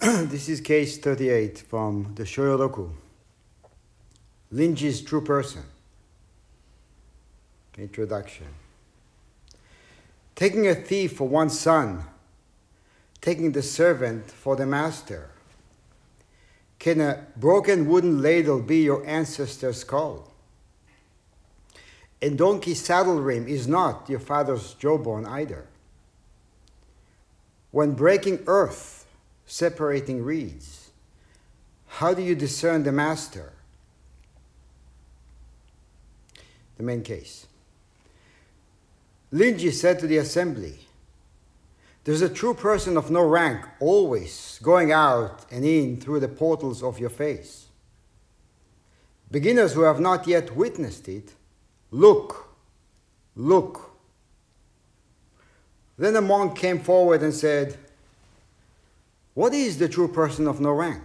this 0.02 0.48
is 0.48 0.62
case 0.62 0.96
38 0.96 1.58
from 1.58 2.14
the 2.14 2.22
Shoyoroku. 2.22 2.90
Linji's 4.50 5.02
true 5.02 5.20
person. 5.20 5.62
Introduction. 7.76 8.46
Taking 10.34 10.66
a 10.68 10.74
thief 10.74 11.18
for 11.18 11.28
one's 11.28 11.60
son, 11.60 12.02
taking 13.20 13.52
the 13.52 13.62
servant 13.62 14.30
for 14.30 14.56
the 14.56 14.64
master. 14.64 15.28
Can 16.78 17.02
a 17.02 17.26
broken 17.36 17.86
wooden 17.86 18.22
ladle 18.22 18.62
be 18.62 18.78
your 18.78 19.06
ancestor's 19.06 19.80
skull? 19.80 20.32
A 22.22 22.30
donkey 22.30 22.72
saddle 22.72 23.20
rim 23.20 23.46
is 23.46 23.68
not 23.68 24.08
your 24.08 24.20
father's 24.20 24.72
jawbone 24.72 25.26
either. 25.26 25.66
When 27.70 27.92
breaking 27.92 28.44
earth, 28.46 28.99
separating 29.50 30.22
reeds, 30.22 30.90
how 31.88 32.14
do 32.14 32.22
you 32.22 32.36
discern 32.36 32.84
the 32.84 32.92
master? 32.92 33.52
The 36.76 36.84
main 36.84 37.02
case. 37.02 37.48
Linji 39.32 39.72
said 39.72 39.98
to 39.98 40.06
the 40.06 40.18
assembly, 40.18 40.78
There's 42.04 42.22
a 42.22 42.28
true 42.28 42.54
person 42.54 42.96
of 42.96 43.10
no 43.10 43.26
rank 43.26 43.66
always 43.80 44.60
going 44.62 44.92
out 44.92 45.44
and 45.50 45.64
in 45.64 46.00
through 46.00 46.20
the 46.20 46.28
portals 46.28 46.80
of 46.80 47.00
your 47.00 47.10
face. 47.10 47.66
Beginners 49.32 49.72
who 49.72 49.82
have 49.82 49.98
not 49.98 50.28
yet 50.28 50.54
witnessed 50.54 51.08
it, 51.08 51.32
look, 51.90 52.54
look. 53.34 53.96
Then 55.98 56.14
a 56.14 56.20
monk 56.20 56.56
came 56.56 56.78
forward 56.78 57.22
and 57.22 57.34
said, 57.34 57.76
What 59.34 59.54
is 59.54 59.78
the 59.78 59.88
true 59.88 60.08
person 60.08 60.46
of 60.46 60.60
no 60.60 60.72
rank? 60.72 61.02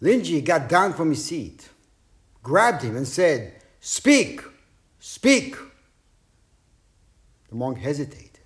Linji 0.00 0.44
got 0.44 0.68
down 0.68 0.92
from 0.92 1.10
his 1.10 1.24
seat, 1.24 1.68
grabbed 2.42 2.82
him, 2.82 2.96
and 2.96 3.08
said, 3.08 3.54
Speak! 3.80 4.42
Speak! 5.00 5.56
The 7.48 7.54
monk 7.54 7.78
hesitated. 7.78 8.38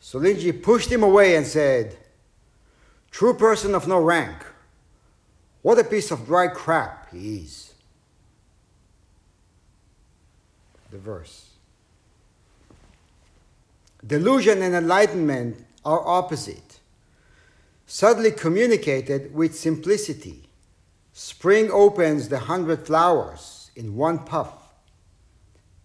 So 0.00 0.18
Linji 0.18 0.62
pushed 0.62 0.90
him 0.90 1.02
away 1.02 1.36
and 1.36 1.46
said, 1.46 1.96
True 3.10 3.34
person 3.34 3.74
of 3.74 3.86
no 3.86 4.00
rank, 4.00 4.44
what 5.62 5.78
a 5.78 5.84
piece 5.84 6.10
of 6.10 6.26
dry 6.26 6.48
crap 6.48 7.10
he 7.12 7.36
is. 7.36 7.72
The 10.90 10.98
verse. 10.98 11.53
Delusion 14.06 14.62
and 14.62 14.74
enlightenment 14.74 15.64
are 15.84 16.06
opposite. 16.06 16.80
Subtly 17.86 18.30
communicated 18.30 19.34
with 19.34 19.56
simplicity, 19.56 20.48
spring 21.12 21.70
opens 21.70 22.28
the 22.28 22.40
hundred 22.40 22.86
flowers 22.86 23.70
in 23.76 23.96
one 23.96 24.18
puff 24.18 24.64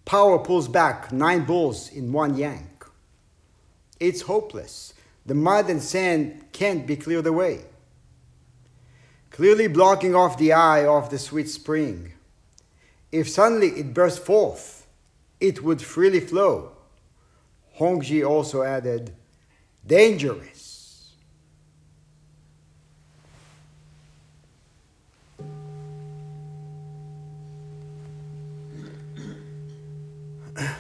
Power 0.10 0.40
pulls 0.40 0.68
back 0.68 1.12
nine 1.12 1.46
bulls 1.46 1.92
in 1.92 2.12
one 2.12 2.36
yank. 2.36 2.84
It's 4.00 4.22
hopeless. 4.22 4.96
The 5.28 5.36
mud 5.36 5.70
and 5.70 5.84
sand 5.84 6.46
can't 6.52 6.88
be 6.88 6.96
cleared 6.96 7.28
away. 7.28 7.66
Clearly 9.30 9.68
blocking 9.68 10.16
off 10.16 10.40
the 10.40 10.54
eye 10.54 10.84
of 10.84 11.12
the 11.12 11.20
sweet 11.20 11.48
spring. 11.48 12.14
If 13.12 13.30
suddenly 13.30 13.68
it 13.68 13.94
burst 13.94 14.26
forth, 14.26 14.88
it 15.40 15.62
would 15.62 15.80
freely 15.80 16.22
flow. 16.22 16.72
Hongzhi 17.80 18.28
also 18.28 18.62
added, 18.62 19.12
dangerous. 19.88 21.14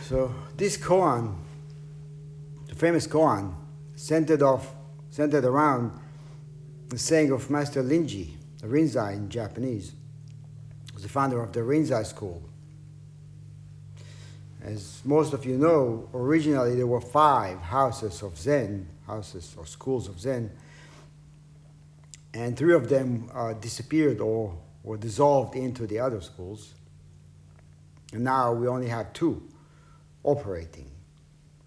So 0.02 0.34
this 0.58 0.76
koan, 0.76 1.38
the 2.68 2.76
famous 2.76 3.08
koan, 3.08 3.56
centered 3.96 4.42
off, 4.42 4.74
centered 5.10 5.46
around 5.46 5.98
the 6.90 6.98
saying 6.98 7.32
of 7.32 7.50
Master 7.50 7.82
Linji, 7.82 8.32
the 8.60 8.68
Rinzai 8.68 9.14
in 9.14 9.30
Japanese, 9.30 9.94
was 10.94 11.04
the 11.04 11.10
founder 11.10 11.42
of 11.42 11.54
the 11.54 11.62
Rinzai 11.62 12.06
school. 12.06 12.44
As 14.62 15.02
most 15.06 15.34
of 15.34 15.46
you 15.46 15.58
know, 15.58 16.10
originally 16.14 16.76
there 16.76 16.88
were 16.88 17.02
five 17.02 17.60
houses 17.60 18.22
of 18.22 18.38
Zen, 18.38 18.88
houses 19.08 19.56
or 19.58 19.66
schools 19.66 20.08
of 20.08 20.20
Zen, 20.20 20.52
and 22.34 22.58
three 22.58 22.74
of 22.74 22.90
them 22.90 23.30
uh, 23.34 23.54
disappeared 23.54 24.20
or 24.20 24.58
were 24.84 24.98
dissolved 24.98 25.56
into 25.56 25.88
the 25.88 26.00
other 26.00 26.22
schools. 26.22 26.74
And 28.14 28.24
now 28.24 28.54
we 28.54 28.68
only 28.68 28.88
have 28.88 29.14
two 29.14 29.42
operating 30.24 30.92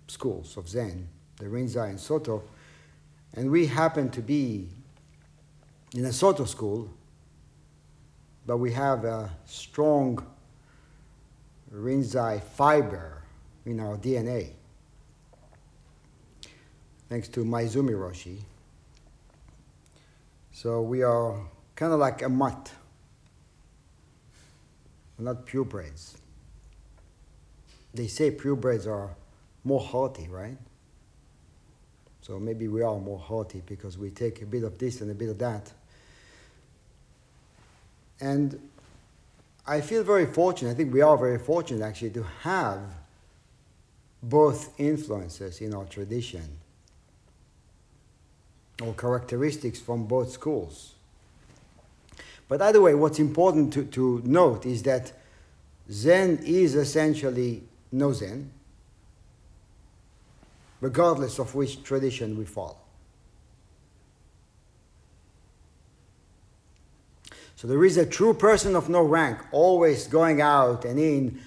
schools 0.07 0.57
of 0.57 0.69
Zen, 0.69 1.09
the 1.39 1.47
Rinzai 1.47 1.89
and 1.89 2.01
Soto, 2.01 2.43
and 3.35 3.51
we 3.51 3.67
happen 3.67 4.11
to 4.11 4.21
be 4.21 4.69
in 5.95 6.05
a 6.05 6.13
Soto 6.13 6.45
school, 6.45 6.91
but 8.47 8.59
we 8.59 8.73
have 8.73 9.05
a 9.05 9.31
strong 9.47 10.27
Rinzai 11.73 12.43
fiber 12.43 13.23
in 13.65 13.81
our 13.81 13.97
DNA, 13.97 14.51
thanks 17.09 17.29
to 17.29 17.45
Maezumi 17.45 17.93
Roshi. 17.93 18.39
So 20.53 20.83
we 20.83 21.03
are 21.03 21.41
kind 21.75 21.93
of 21.93 22.01
like 22.01 22.23
a 22.23 22.29
mutt, 22.29 22.73
We're 25.19 25.25
not 25.27 25.47
purebreds 25.47 26.17
they 27.95 28.07
say 28.07 28.31
purebreds 28.31 28.87
are 28.87 29.15
more 29.65 29.81
healthy, 29.81 30.29
right? 30.29 30.57
So 32.23 32.39
maybe 32.39 32.69
we 32.69 32.83
are 32.83 32.99
more 32.99 33.21
healthy 33.21 33.63
because 33.67 33.99
we 33.99 34.11
take 34.11 34.43
a 34.43 34.47
bit 34.47 34.65
of 34.65 34.79
this 34.79 35.01
and 35.01 35.11
a 35.11 35.15
bit 35.15 35.29
of 35.29 35.39
that. 35.39 35.73
And 38.21 38.71
I 39.67 39.81
feel 39.81 40.03
very 40.03 40.27
fortunate, 40.27 40.73
I 40.73 40.75
think 40.75 40.93
we 40.93 41.03
are 41.03 41.17
very 41.17 41.39
fortunate 41.39 41.85
actually 41.85 42.11
to 42.11 42.25
have 42.41 42.81
both 44.23 44.79
influences 44.79 45.61
in 45.61 45.75
our 45.75 45.85
tradition 45.85 46.59
or 48.83 48.95
characteristics 48.95 49.81
from 49.81 50.05
both 50.07 50.31
schools. 50.31 50.95
But 52.49 52.61
either 52.61 52.81
way, 52.81 52.95
what's 52.95 53.19
important 53.19 53.73
to, 53.75 53.85
to 53.85 54.21
note 54.25 54.67
is 54.67 54.83
that 54.83 55.13
Zen 55.91 56.41
is 56.45 56.75
essentially 56.75 57.63
no 57.91 58.13
Zen, 58.13 58.51
regardless 60.81 61.39
of 61.39 61.55
which 61.55 61.83
tradition 61.83 62.37
we 62.37 62.45
follow. 62.45 62.82
So 67.63 67.69
there 67.69 67.85
is 67.85 67.97
a 67.97 68.05
true 68.05 68.35
person 68.35 68.75
of 68.75 68.89
no 68.89 69.03
rank 69.03 69.39
always 69.53 70.09
going 70.09 70.41
out 70.41 70.85
and 70.85 70.99
in 70.99 71.41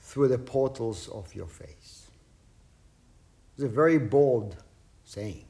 through 0.00 0.26
the 0.26 0.38
portals 0.38 1.06
of 1.06 1.32
your 1.32 1.46
face. 1.46 2.08
It's 3.54 3.62
a 3.62 3.68
very 3.68 3.98
bold 3.98 4.56
saying. 5.04 5.44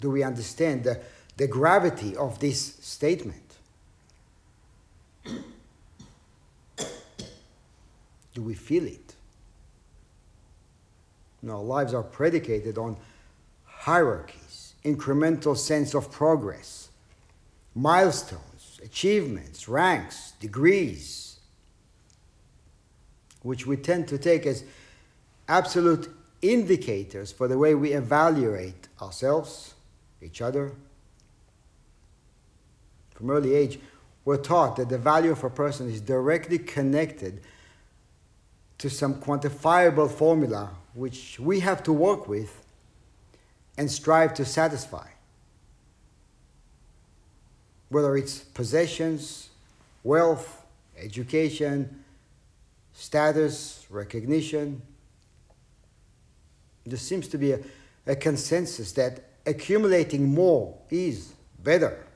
Do 0.00 0.10
we 0.10 0.22
understand 0.22 0.84
the, 0.84 1.02
the 1.36 1.48
gravity 1.48 2.16
of 2.16 2.38
this 2.38 2.78
statement? 2.80 3.58
Do 5.26 5.42
we 8.42 8.54
feel 8.54 8.86
it? 8.86 9.14
No, 11.42 11.58
our 11.58 11.62
lives 11.62 11.92
are 11.92 12.04
predicated 12.04 12.78
on 12.78 12.96
hierarchies, 13.66 14.72
incremental 14.82 15.54
sense 15.54 15.94
of 15.94 16.10
progress, 16.10 16.89
milestones, 17.80 18.78
achievements, 18.84 19.68
ranks, 19.68 20.32
degrees, 20.38 21.38
which 23.42 23.66
we 23.66 23.76
tend 23.76 24.06
to 24.06 24.18
take 24.18 24.44
as 24.44 24.64
absolute 25.48 26.10
indicators 26.42 27.32
for 27.32 27.48
the 27.48 27.56
way 27.56 27.74
we 27.74 27.92
evaluate 27.92 28.88
ourselves, 29.00 29.74
each 30.20 30.42
other. 30.42 30.72
From 33.14 33.30
early 33.30 33.54
age, 33.54 33.78
we're 34.26 34.36
taught 34.36 34.76
that 34.76 34.90
the 34.90 34.98
value 34.98 35.32
of 35.32 35.42
a 35.42 35.50
person 35.50 35.88
is 35.88 36.02
directly 36.02 36.58
connected 36.58 37.40
to 38.76 38.90
some 38.90 39.14
quantifiable 39.14 40.10
formula 40.10 40.70
which 40.92 41.40
we 41.40 41.60
have 41.60 41.82
to 41.84 41.92
work 41.92 42.28
with 42.28 42.62
and 43.78 43.90
strive 43.90 44.34
to 44.34 44.44
satisfy. 44.44 45.06
Whether 47.90 48.16
it's 48.16 48.38
possessions, 48.38 49.50
wealth, 50.02 50.64
education, 50.98 52.02
status, 52.94 53.86
recognition, 53.90 54.80
there 56.86 56.98
seems 56.98 57.28
to 57.28 57.38
be 57.38 57.52
a, 57.52 57.60
a 58.06 58.16
consensus 58.16 58.92
that 58.92 59.24
accumulating 59.46 60.32
more 60.32 60.76
is 60.90 61.34
better 61.62 62.06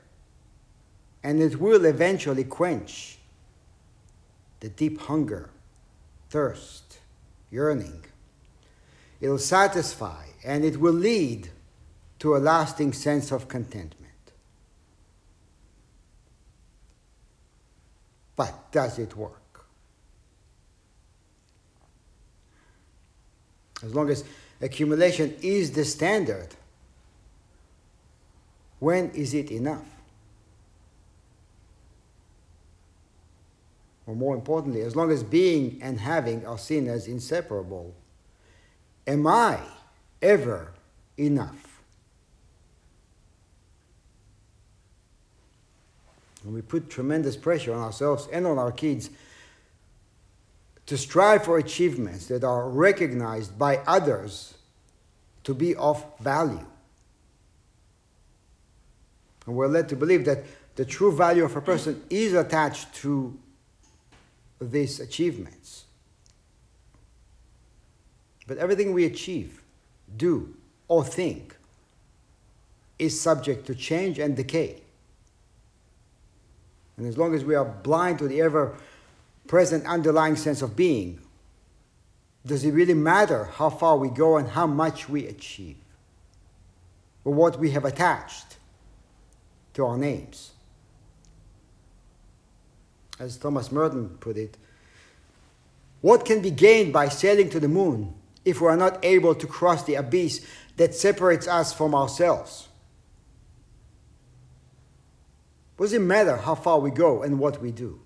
and 1.25 1.41
it 1.41 1.59
will 1.59 1.85
eventually 1.85 2.43
quench 2.43 3.17
the 4.59 4.69
deep 4.69 5.01
hunger, 5.01 5.49
thirst, 6.29 6.99
yearning. 7.49 8.05
It'll 9.19 9.39
satisfy 9.39 10.25
and 10.43 10.63
it 10.63 10.79
will 10.79 10.93
lead 10.93 11.49
to 12.19 12.35
a 12.35 12.37
lasting 12.37 12.93
sense 12.93 13.31
of 13.31 13.47
contentment. 13.47 14.04
But 18.35 18.71
does 18.71 18.99
it 18.99 19.15
work? 19.15 19.65
As 23.83 23.93
long 23.93 24.09
as 24.09 24.23
accumulation 24.61 25.35
is 25.41 25.71
the 25.71 25.85
standard, 25.85 26.49
when 28.79 29.09
is 29.11 29.33
it 29.33 29.51
enough? 29.51 29.85
Or 34.07 34.15
more 34.15 34.35
importantly, 34.35 34.81
as 34.81 34.95
long 34.95 35.11
as 35.11 35.23
being 35.23 35.79
and 35.81 35.99
having 35.99 36.45
are 36.45 36.57
seen 36.57 36.87
as 36.87 37.07
inseparable, 37.07 37.93
am 39.07 39.25
I 39.25 39.59
ever 40.21 40.73
enough? 41.17 41.64
And 46.45 46.53
we 46.53 46.61
put 46.61 46.89
tremendous 46.89 47.35
pressure 47.35 47.73
on 47.73 47.81
ourselves 47.81 48.27
and 48.31 48.45
on 48.45 48.59
our 48.59 48.71
kids 48.71 49.09
to 50.85 50.95
strive 50.95 51.43
for 51.43 51.57
achievements 51.57 52.27
that 52.27 52.43
are 52.43 52.69
recognized 52.69 53.57
by 53.57 53.77
others 53.87 54.53
to 55.43 55.55
be 55.55 55.73
of 55.75 56.05
value. 56.19 56.63
And 59.47 59.55
we're 59.55 59.67
led 59.67 59.89
to 59.89 59.95
believe 59.95 60.25
that 60.25 60.43
the 60.75 60.85
true 60.85 61.11
value 61.11 61.43
of 61.43 61.55
a 61.55 61.61
person 61.61 62.03
is 62.11 62.33
attached 62.33 62.93
to 62.95 63.37
these 64.61 64.99
achievements. 64.99 65.85
But 68.45 68.57
everything 68.57 68.93
we 68.93 69.05
achieve, 69.05 69.63
do, 70.15 70.55
or 70.87 71.03
think 71.03 71.55
is 72.99 73.19
subject 73.19 73.65
to 73.67 73.73
change 73.73 74.19
and 74.19 74.35
decay. 74.35 74.81
And 76.97 77.07
as 77.07 77.17
long 77.17 77.35
as 77.35 77.43
we 77.43 77.55
are 77.55 77.65
blind 77.65 78.19
to 78.19 78.27
the 78.27 78.41
ever 78.41 78.75
present 79.47 79.85
underlying 79.85 80.35
sense 80.35 80.61
of 80.61 80.75
being, 80.75 81.19
does 82.45 82.63
it 82.63 82.71
really 82.71 82.93
matter 82.93 83.45
how 83.45 83.69
far 83.69 83.97
we 83.97 84.09
go 84.09 84.37
and 84.37 84.49
how 84.49 84.67
much 84.67 85.09
we 85.09 85.27
achieve? 85.27 85.77
Or 87.23 87.33
what 87.33 87.59
we 87.59 87.71
have 87.71 87.85
attached 87.85 88.57
to 89.73 89.85
our 89.85 89.97
names? 89.97 90.51
As 93.19 93.37
Thomas 93.37 93.71
Merton 93.71 94.09
put 94.19 94.37
it, 94.37 94.57
what 96.01 96.23
can 96.25 96.41
be 96.41 96.51
gained 96.51 96.93
by 96.93 97.09
sailing 97.09 97.49
to 97.49 97.59
the 97.59 97.67
moon 97.67 98.13
if 98.43 98.61
we 98.61 98.67
are 98.67 98.77
not 98.77 99.03
able 99.03 99.33
to 99.33 99.47
cross 99.47 99.83
the 99.83 99.95
abyss 99.95 100.45
that 100.77 100.93
separates 100.93 101.47
us 101.47 101.73
from 101.73 101.95
ourselves? 101.95 102.64
What 105.77 105.87
does 105.87 105.93
it 105.93 106.01
matter 106.01 106.37
how 106.37 106.55
far 106.55 106.79
we 106.79 106.91
go 106.91 107.23
and 107.23 107.39
what 107.39 107.61
we 107.61 107.71
do? 107.71 108.05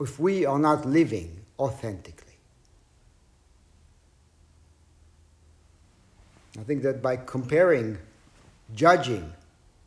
if 0.00 0.18
we 0.18 0.44
are 0.44 0.58
not 0.58 0.84
living 0.84 1.40
authentically. 1.58 2.34
I 6.58 6.62
think 6.62 6.82
that 6.82 7.02
by 7.02 7.16
comparing, 7.16 7.98
judging, 8.74 9.32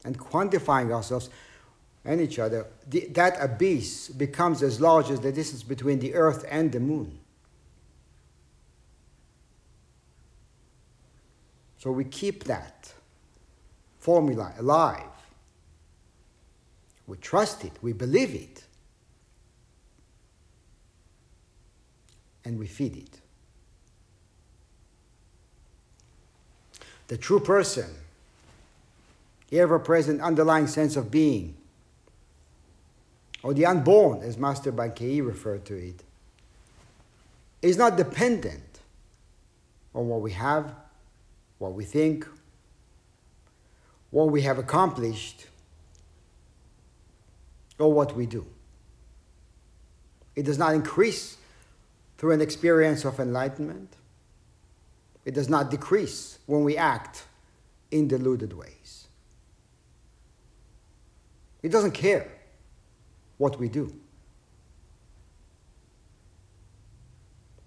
and 0.06 0.18
quantifying 0.18 0.92
ourselves 0.92 1.30
and 2.06 2.22
each 2.22 2.40
other, 2.40 2.68
the, 2.88 3.08
that 3.12 3.38
abyss 3.40 4.10
becomes 4.10 4.64
as 4.64 4.80
large 4.80 5.10
as 5.10 5.20
the 5.20 5.32
distance 5.32 5.64
between 5.64 6.00
the 6.00 6.14
earth 6.14 6.46
and 6.50 6.72
the 6.72 6.80
moon. 6.80 7.20
So 11.80 11.92
we 11.92 12.04
keep 12.04 12.44
that 12.46 12.94
formula 14.00 14.54
alive. 14.58 15.04
We 17.08 17.18
trust 17.18 17.64
it, 17.64 17.74
we 17.82 17.94
believe 17.94 18.34
it. 18.34 18.64
and 22.50 22.58
we 22.58 22.66
feed 22.66 22.98
it. 22.98 23.20
The 27.08 27.18
true 27.18 27.40
person, 27.40 27.90
the 29.50 29.60
ever 29.60 29.78
present 29.78 30.20
underlying 30.20 30.66
sense 30.66 30.96
of 30.96 31.12
being, 31.12 31.56
or 33.44 33.54
the 33.54 33.68
unborn, 33.68 34.22
as 34.22 34.38
Master 34.38 34.72
Bankei 34.72 35.26
referred 35.26 35.64
to 35.66 35.76
it, 35.76 36.04
is 37.62 37.78
not 37.78 37.98
dependent 37.98 38.80
on 39.94 40.08
what 40.08 40.22
we 40.22 40.32
have, 40.32 40.74
what 41.60 41.74
we 41.74 41.84
think, 41.84 42.28
what 44.12 44.32
we 44.32 44.42
have 44.42 44.58
accomplished, 44.58 45.46
or 47.78 47.94
what 47.94 48.16
we 48.16 48.26
do. 48.26 48.46
It 50.36 50.44
does 50.44 50.58
not 50.58 50.74
increase 50.74 51.38
through 52.18 52.32
an 52.32 52.42
experience 52.42 53.06
of 53.06 53.20
enlightenment. 53.20 53.94
It 55.26 55.34
does 55.34 55.50
not 55.50 55.70
decrease 55.70 56.40
when 56.46 56.64
we 56.64 56.76
act 56.76 57.24
in 57.92 58.08
deluded 58.08 58.54
ways. 58.54 59.08
It 61.62 61.72
doesn't 61.72 61.92
care 61.92 62.28
what 63.38 63.60
we 63.60 63.70
do. 63.70 63.94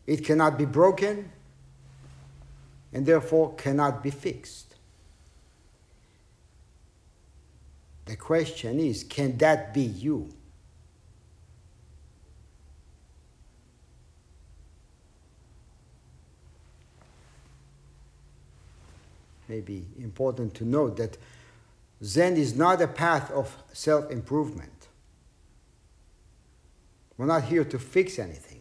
It 0.07 0.25
cannot 0.25 0.59
be 0.59 0.65
broken 0.65 1.31
and 2.93 3.07
therefore 3.07 3.55
cannot 3.55 4.03
be 4.03 4.11
fixed. 4.11 4.72
The 8.07 8.17
question 8.17 8.81
is 8.81 9.05
can 9.05 9.39
that 9.39 9.73
be 9.73 9.83
you? 9.83 10.33
may 19.53 19.61
be 19.61 19.85
important 19.99 20.55
to 20.55 20.65
note 20.65 20.97
that 20.97 21.19
Zen 22.03 22.39
is 22.39 22.57
not 22.57 22.81
a 22.81 22.89
path 22.89 23.31
of 23.31 23.55
self 23.75 24.11
improvement. 24.11 24.89
We're 27.19 27.27
not 27.27 27.45
here 27.45 27.65
to 27.65 27.79
fix 27.79 28.19
anything 28.19 28.61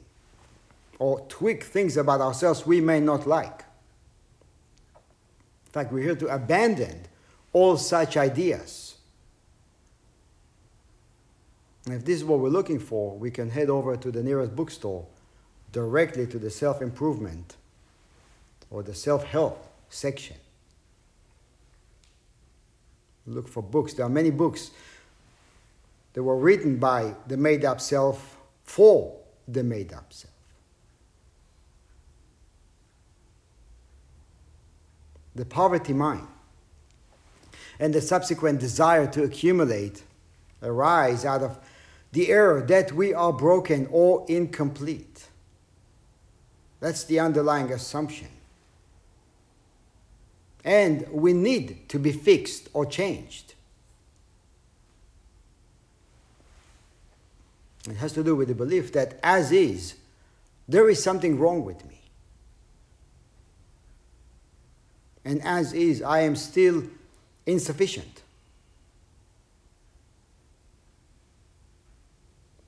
or 0.99 1.21
tweak 1.29 1.63
things 1.63 1.95
about 1.95 2.19
ourselves 2.19 2.65
we 2.65 2.81
may 2.81 2.99
not 2.99 3.25
like. 3.25 3.63
In 5.67 5.71
fact, 5.71 5.93
we're 5.93 6.03
here 6.03 6.15
to 6.15 6.27
abandon 6.27 7.03
all 7.53 7.77
such 7.77 8.17
ideas. 8.17 8.90
And 11.85 11.95
if 11.95 12.05
this 12.05 12.17
is 12.17 12.23
what 12.23 12.39
we're 12.39 12.49
looking 12.49 12.79
for, 12.79 13.17
we 13.17 13.31
can 13.31 13.49
head 13.49 13.69
over 13.69 13.97
to 13.97 14.11
the 14.11 14.21
nearest 14.21 14.55
bookstore 14.55 15.05
directly 15.71 16.27
to 16.27 16.37
the 16.37 16.49
self 16.49 16.81
improvement 16.81 17.55
or 18.69 18.83
the 18.83 18.93
self 18.93 19.23
help 19.23 19.67
section 19.89 20.37
look 23.25 23.47
for 23.47 23.61
books. 23.61 23.93
There 23.93 24.05
are 24.05 24.09
many 24.09 24.31
books 24.31 24.71
that 26.13 26.23
were 26.23 26.37
written 26.37 26.77
by 26.77 27.15
the 27.27 27.37
made 27.37 27.65
up 27.65 27.81
self 27.81 28.37
for 28.63 29.17
the 29.47 29.63
made 29.63 29.93
up 29.93 30.11
self. 30.11 30.31
The 35.35 35.45
poverty 35.45 35.93
mind 35.93 36.27
and 37.79 37.93
the 37.93 38.01
subsequent 38.01 38.59
desire 38.59 39.07
to 39.07 39.23
accumulate 39.23 40.03
arise 40.61 41.25
out 41.25 41.41
of 41.41 41.57
the 42.11 42.29
error 42.29 42.61
that 42.61 42.91
we 42.91 43.13
are 43.13 43.31
broken 43.31 43.87
or 43.91 44.25
incomplete. 44.27 45.27
That's 46.79 47.03
the 47.03 47.19
underlying 47.19 47.71
assumption 47.71 48.27
and 50.63 51.07
we 51.09 51.33
need 51.33 51.89
to 51.89 51.99
be 51.99 52.11
fixed 52.11 52.69
or 52.73 52.85
changed. 52.85 53.55
It 57.89 57.95
has 57.95 58.13
to 58.13 58.23
do 58.23 58.35
with 58.35 58.47
the 58.47 58.55
belief 58.55 58.93
that, 58.93 59.19
as 59.23 59.51
is, 59.51 59.95
there 60.67 60.87
is 60.89 61.01
something 61.01 61.39
wrong 61.39 61.65
with 61.65 61.83
me. 61.87 61.99
And 65.25 65.41
as 65.43 65.73
is, 65.73 66.01
I 66.01 66.21
am 66.21 66.35
still 66.35 66.83
insufficient. 67.45 68.20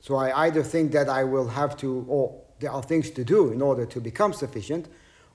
So 0.03 0.15
I 0.15 0.45
either 0.47 0.63
think 0.63 0.91
that 0.91 1.07
I 1.07 1.23
will 1.23 1.47
have 1.47 1.77
to, 1.77 2.05
or 2.09 2.41
there 2.59 2.71
are 2.71 2.83
things 2.83 3.09
to 3.11 3.23
do 3.23 3.53
in 3.53 3.61
order 3.61 3.85
to 3.85 4.01
become 4.01 4.33
sufficient, 4.33 4.87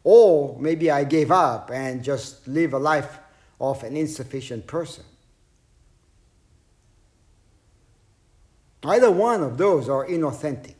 Or 0.04 0.56
maybe 0.60 0.90
I 0.90 1.04
gave 1.04 1.30
up 1.30 1.70
and 1.70 2.02
just 2.02 2.46
live 2.46 2.72
a 2.72 2.78
life 2.78 3.18
of 3.60 3.82
an 3.82 3.96
insufficient 3.96 4.66
person. 4.66 5.04
Either 8.84 9.10
one 9.10 9.42
of 9.42 9.58
those 9.58 9.88
are 9.88 10.06
inauthentic. 10.06 10.74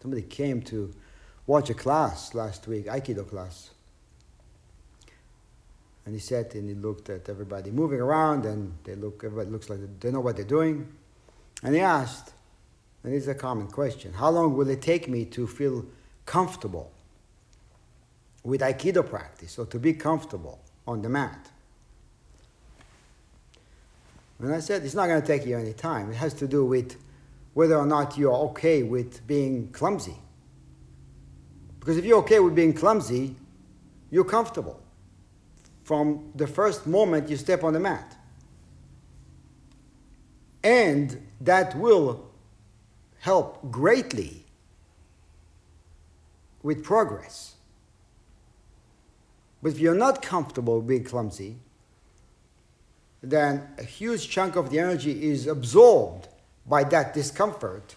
Somebody 0.00 0.22
came 0.22 0.62
to 0.62 0.94
watch 1.46 1.68
a 1.70 1.74
class 1.74 2.32
last 2.34 2.68
week, 2.68 2.86
Aikido 2.86 3.28
class. 3.28 3.70
And 6.06 6.14
he 6.14 6.20
sat 6.20 6.54
and 6.54 6.68
he 6.68 6.74
looked 6.76 7.10
at 7.10 7.28
everybody 7.28 7.72
moving 7.72 8.00
around 8.00 8.46
and 8.46 8.72
they 8.84 8.94
look, 8.94 9.22
everybody 9.24 9.50
looks 9.50 9.68
like 9.68 9.80
they 9.98 10.12
know 10.12 10.20
what 10.20 10.36
they're 10.36 10.44
doing. 10.44 10.86
And 11.64 11.74
he 11.74 11.80
asked, 11.80 12.32
and 13.02 13.12
this 13.12 13.24
is 13.24 13.28
a 13.28 13.34
common 13.34 13.66
question, 13.66 14.12
how 14.12 14.30
long 14.30 14.56
will 14.56 14.70
it 14.70 14.80
take 14.80 15.08
me 15.08 15.24
to 15.26 15.48
feel 15.48 15.84
comfortable 16.24 16.92
with 18.44 18.60
Aikido 18.60 19.08
practice 19.08 19.58
or 19.58 19.66
to 19.66 19.80
be 19.80 19.94
comfortable 19.94 20.60
on 20.86 21.02
the 21.02 21.08
mat? 21.08 21.50
And 24.38 24.54
I 24.54 24.60
said, 24.60 24.84
it's 24.84 24.94
not 24.94 25.08
going 25.08 25.20
to 25.20 25.26
take 25.26 25.44
you 25.44 25.58
any 25.58 25.72
time. 25.72 26.10
It 26.10 26.16
has 26.16 26.34
to 26.34 26.46
do 26.46 26.64
with 26.64 26.96
whether 27.54 27.76
or 27.76 27.86
not 27.86 28.16
you're 28.16 28.34
okay 28.34 28.84
with 28.84 29.26
being 29.26 29.72
clumsy. 29.72 30.14
Because 31.80 31.96
if 31.96 32.04
you're 32.04 32.18
okay 32.18 32.38
with 32.38 32.54
being 32.54 32.74
clumsy, 32.74 33.34
you're 34.10 34.24
comfortable 34.24 34.80
from 35.86 36.32
the 36.34 36.48
first 36.48 36.84
moment 36.84 37.30
you 37.30 37.36
step 37.36 37.62
on 37.62 37.72
the 37.72 37.78
mat. 37.78 38.16
And 40.64 41.28
that 41.40 41.76
will 41.76 42.28
help 43.20 43.70
greatly 43.70 44.44
with 46.64 46.82
progress. 46.82 47.54
But 49.62 49.74
if 49.74 49.78
you're 49.78 49.94
not 49.94 50.22
comfortable 50.22 50.82
being 50.82 51.04
clumsy, 51.04 51.58
then 53.22 53.68
a 53.78 53.84
huge 53.84 54.28
chunk 54.28 54.56
of 54.56 54.70
the 54.70 54.80
energy 54.80 55.30
is 55.30 55.46
absorbed 55.46 56.26
by 56.66 56.82
that 56.82 57.14
discomfort. 57.14 57.94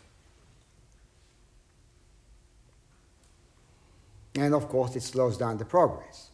And 4.36 4.54
of 4.54 4.70
course, 4.70 4.96
it 4.96 5.02
slows 5.02 5.40
down 5.40 5.58
the 5.58 5.66
progress. 5.66 6.29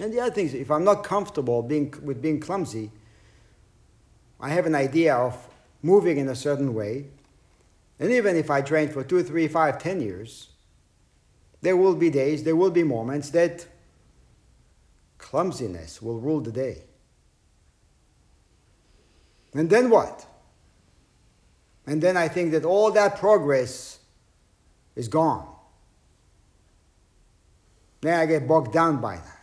And 0.00 0.12
the 0.12 0.20
other 0.20 0.34
thing 0.34 0.46
is, 0.46 0.54
if 0.54 0.70
I'm 0.70 0.82
not 0.82 1.04
comfortable 1.04 1.62
being, 1.62 1.92
with 2.02 2.22
being 2.22 2.40
clumsy, 2.40 2.90
I 4.40 4.48
have 4.48 4.64
an 4.64 4.74
idea 4.74 5.14
of 5.14 5.36
moving 5.82 6.16
in 6.16 6.28
a 6.28 6.34
certain 6.34 6.74
way. 6.74 7.08
And 7.98 8.10
even 8.10 8.34
if 8.34 8.50
I 8.50 8.62
train 8.62 8.88
for 8.88 9.04
two, 9.04 9.22
three, 9.22 9.46
five, 9.46 9.78
ten 9.78 10.00
years, 10.00 10.48
there 11.60 11.76
will 11.76 11.94
be 11.94 12.08
days, 12.08 12.44
there 12.44 12.56
will 12.56 12.70
be 12.70 12.82
moments 12.82 13.28
that 13.30 13.66
clumsiness 15.18 16.00
will 16.00 16.18
rule 16.18 16.40
the 16.40 16.50
day. 16.50 16.84
And 19.52 19.68
then 19.68 19.90
what? 19.90 20.26
And 21.86 22.00
then 22.02 22.16
I 22.16 22.28
think 22.28 22.52
that 22.52 22.64
all 22.64 22.90
that 22.92 23.18
progress 23.18 23.98
is 24.96 25.08
gone. 25.08 25.46
Then 28.00 28.18
I 28.18 28.24
get 28.24 28.48
bogged 28.48 28.72
down 28.72 29.02
by 29.02 29.16
that. 29.16 29.39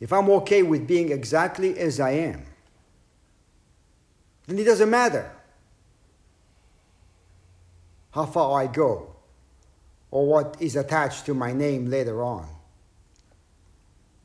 If 0.00 0.12
I'm 0.12 0.30
okay 0.30 0.62
with 0.62 0.86
being 0.86 1.12
exactly 1.12 1.78
as 1.78 2.00
I 2.00 2.10
am, 2.12 2.42
then 4.46 4.58
it 4.58 4.64
doesn't 4.64 4.90
matter 4.90 5.30
how 8.10 8.24
far 8.26 8.60
I 8.60 8.66
go 8.66 9.14
or 10.10 10.26
what 10.26 10.56
is 10.58 10.74
attached 10.74 11.26
to 11.26 11.34
my 11.34 11.52
name 11.52 11.88
later 11.88 12.22
on 12.24 12.48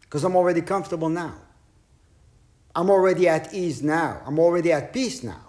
because 0.02 0.24
I'm 0.24 0.36
already 0.36 0.62
comfortable 0.62 1.10
now. 1.10 1.36
I'm 2.74 2.90
already 2.90 3.28
at 3.28 3.54
ease 3.54 3.84
now. 3.84 4.22
I'm 4.26 4.40
already 4.40 4.72
at 4.72 4.94
peace 4.94 5.24
now. 5.24 5.42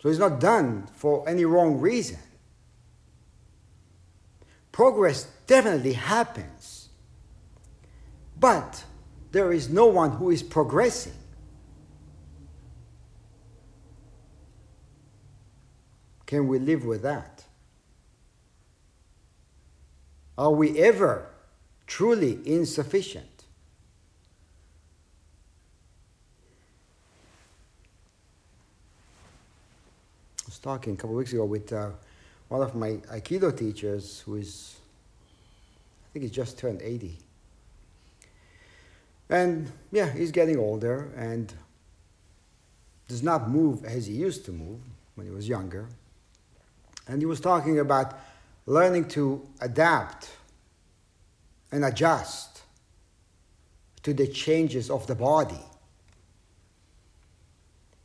So 0.00 0.08
it's 0.08 0.18
not 0.18 0.38
done 0.38 0.86
for 0.94 1.28
any 1.28 1.44
wrong 1.44 1.80
reason. 1.80 2.18
Progress 4.74 5.28
definitely 5.46 5.92
happens. 5.92 6.88
But 8.40 8.82
there 9.30 9.52
is 9.52 9.68
no 9.70 9.86
one 9.86 10.10
who 10.10 10.30
is 10.30 10.42
progressing. 10.42 11.14
Can 16.26 16.48
we 16.48 16.58
live 16.58 16.84
with 16.84 17.02
that? 17.02 17.44
Are 20.36 20.50
we 20.50 20.76
ever 20.80 21.30
truly 21.86 22.40
insufficient? 22.44 23.44
I 30.42 30.46
was 30.46 30.58
talking 30.58 30.94
a 30.94 30.96
couple 30.96 31.10
of 31.10 31.18
weeks 31.18 31.32
ago 31.32 31.44
with 31.44 31.72
uh, 31.72 31.90
one 32.54 32.62
of 32.62 32.76
my 32.76 32.92
Aikido 33.12 33.56
teachers 33.56 34.20
who 34.20 34.36
is, 34.36 34.76
I 36.04 36.06
think 36.12 36.22
he's 36.22 36.30
just 36.30 36.56
turned 36.56 36.80
80. 36.82 37.18
And 39.28 39.72
yeah, 39.90 40.12
he's 40.12 40.30
getting 40.30 40.56
older 40.56 41.10
and 41.16 41.52
does 43.08 43.24
not 43.24 43.50
move 43.50 43.84
as 43.84 44.06
he 44.06 44.14
used 44.14 44.44
to 44.44 44.52
move 44.52 44.78
when 45.16 45.26
he 45.26 45.32
was 45.32 45.48
younger. 45.48 45.88
And 47.08 47.20
he 47.20 47.26
was 47.26 47.40
talking 47.40 47.80
about 47.80 48.20
learning 48.66 49.08
to 49.08 49.44
adapt 49.60 50.30
and 51.72 51.84
adjust 51.84 52.62
to 54.04 54.14
the 54.14 54.28
changes 54.28 54.90
of 54.90 55.08
the 55.08 55.16
body. 55.16 55.64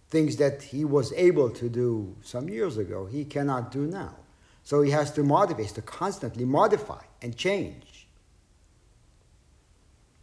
Things 0.09 0.37
that 0.37 0.63
he 0.63 0.85
was 0.85 1.13
able 1.13 1.51
to 1.51 1.69
do 1.69 2.15
some 2.23 2.49
years 2.49 2.77
ago, 2.77 3.05
he 3.05 3.25
cannot 3.25 3.71
do 3.71 3.81
now. 3.81 4.15
So 4.69 4.83
he 4.83 4.91
has 4.91 5.11
to 5.13 5.23
modify, 5.23 5.63
to 5.63 5.81
constantly 5.81 6.45
modify 6.45 7.01
and 7.23 7.35
change. 7.35 8.07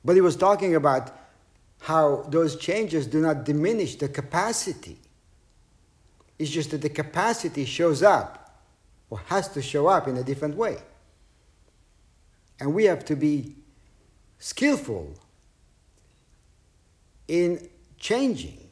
But 0.05 0.15
he 0.15 0.21
was 0.21 0.37
talking 0.37 0.77
about 0.77 1.11
how 1.81 2.27
those 2.29 2.55
changes 2.55 3.09
do 3.09 3.21
not 3.21 3.43
diminish 3.43 3.97
the 3.97 4.09
capacity. 4.09 4.99
It's 6.39 6.49
just 6.49 6.71
that 6.71 6.83
the 6.83 6.89
capacity 6.89 7.65
shows 7.65 8.05
up 8.05 8.63
or 9.11 9.19
has 9.27 9.49
to 9.49 9.61
show 9.61 9.89
up 9.89 10.07
in 10.07 10.17
a 10.17 10.23
different 10.23 10.57
way. 10.57 10.79
And 12.61 12.73
we 12.73 12.85
have 12.85 13.05
to 13.07 13.17
be 13.17 13.57
skillful 14.39 15.13
in 17.27 17.69
changing 17.99 18.69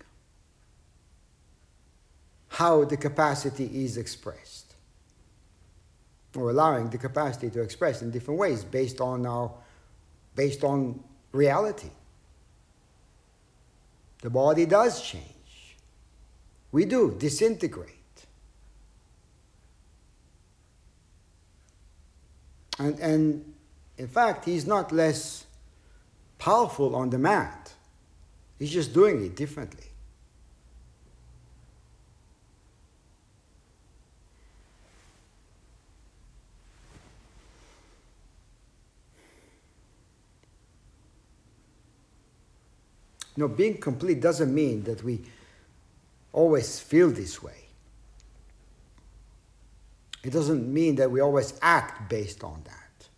how 2.47 2.85
the 2.85 2.97
capacity 2.97 3.85
is 3.85 3.97
expressed 3.97 4.64
or 6.37 6.51
allowing 6.51 6.91
the 6.91 6.99
capacity 6.99 7.51
to 7.51 7.61
express 7.61 8.03
in 8.03 8.11
different 8.11 8.39
ways 8.39 8.65
based 8.65 9.01
on 9.01 9.27
our 9.27 9.51
based 10.35 10.65
on 10.65 11.03
reality 11.33 11.91
the 14.23 14.31
body 14.31 14.67
does 14.67 15.01
change 15.03 15.77
we 16.73 16.85
do 16.85 17.15
disintegrate 17.19 17.95
And, 22.79 22.99
and 22.99 23.55
in 23.99 24.09
fact, 24.09 24.45
he's 24.45 24.67
not 24.67 24.93
less 24.93 25.47
powerful 26.39 26.97
on 26.97 27.11
mat. 27.19 27.73
He's 28.59 28.71
just 28.71 28.93
doing 28.93 29.25
it 29.25 29.37
differently. 29.37 29.87
You 43.37 43.43
know, 43.43 43.49
being 43.49 43.79
complete 43.79 44.21
doesn't 44.21 44.55
mean 44.55 44.85
that 44.85 45.03
we 45.03 45.21
always 46.33 46.79
feel 46.79 47.11
this 47.11 47.43
way. 47.43 47.65
It 50.23 50.33
doesn't 50.33 50.73
mean 50.73 50.97
that 50.97 51.11
we 51.11 51.21
always 51.21 51.59
act 51.61 52.09
based 52.09 52.43
on 52.45 52.63
that. 52.65 53.09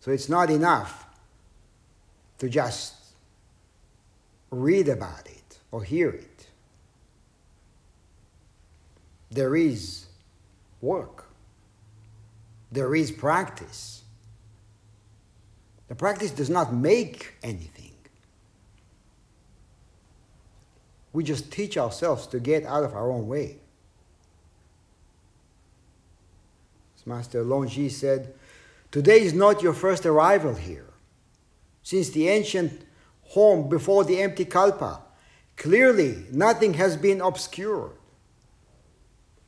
So 0.00 0.10
it's 0.10 0.28
not 0.28 0.50
enough 0.50 1.06
to 2.38 2.48
just 2.48 2.94
read 4.50 4.88
about 4.88 5.26
it 5.26 5.58
or 5.70 5.84
hear 5.84 6.10
it. 6.10 6.46
There 9.30 9.54
is 9.54 10.06
work. 10.80 11.26
There 12.72 12.94
is 12.94 13.12
practice. 13.12 14.02
The 15.88 15.94
practice 15.94 16.32
does 16.32 16.50
not 16.50 16.74
make 16.74 17.34
anything. 17.42 17.91
We 21.12 21.24
just 21.24 21.52
teach 21.52 21.76
ourselves 21.76 22.26
to 22.28 22.40
get 22.40 22.64
out 22.64 22.84
of 22.84 22.94
our 22.94 23.10
own 23.10 23.28
way. 23.28 23.58
As 26.96 27.06
Master 27.06 27.44
Hongzhi 27.44 27.90
said, 27.90 28.34
Today 28.90 29.22
is 29.22 29.32
not 29.32 29.62
your 29.62 29.72
first 29.72 30.06
arrival 30.06 30.54
here. 30.54 30.86
Since 31.82 32.10
the 32.10 32.28
ancient 32.28 32.82
home 33.22 33.68
before 33.68 34.04
the 34.04 34.20
empty 34.20 34.44
kalpa, 34.44 35.00
clearly 35.56 36.26
nothing 36.30 36.74
has 36.74 36.96
been 36.96 37.20
obscured. 37.20 37.92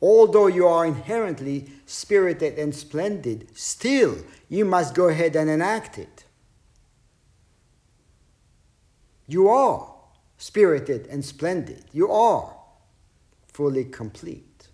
Although 0.01 0.49
you 0.49 0.67
are 0.67 0.85
inherently 0.85 1.71
spirited 1.87 2.59
and 2.59 2.75
splendid, 2.75 3.49
still 3.57 4.19
you 4.49 4.65
must 4.65 4.95
go 4.95 5.09
ahead 5.09 5.37
and 5.37 5.49
enact 5.49 5.99
it. 5.99 6.25
You 9.27 9.49
are 9.49 9.94
spirited 10.45 11.07
and 11.07 11.25
splendid. 11.25 11.83
You 11.91 12.13
are 12.13 12.55
fully 13.47 13.85
complete. 13.87 14.69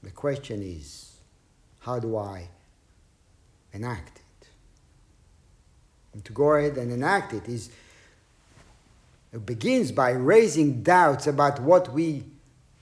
The 0.00 0.12
question 0.12 0.62
is 0.62 1.16
how 1.80 1.98
do 1.98 2.16
I 2.16 2.48
enact 3.72 4.18
it? 4.18 4.46
And 6.12 6.24
to 6.24 6.32
go 6.32 6.52
ahead 6.52 6.78
and 6.78 6.92
enact 6.92 7.32
it 7.32 7.48
is 7.48 7.70
it 9.32 9.44
begins 9.44 9.90
by 9.90 10.10
raising 10.10 10.84
doubts 10.84 11.26
about 11.26 11.58
what 11.58 11.92
we 11.92 12.22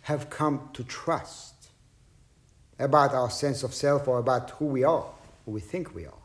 have 0.02 0.28
come 0.28 0.68
to 0.74 0.84
trust 0.84 1.54
about 2.78 3.14
our 3.14 3.30
sense 3.30 3.62
of 3.62 3.72
self 3.72 4.06
or 4.06 4.18
about 4.18 4.50
who 4.50 4.66
we 4.66 4.84
are, 4.84 5.06
who 5.46 5.52
we 5.52 5.60
think 5.60 5.94
we 5.94 6.04
are. 6.04 6.22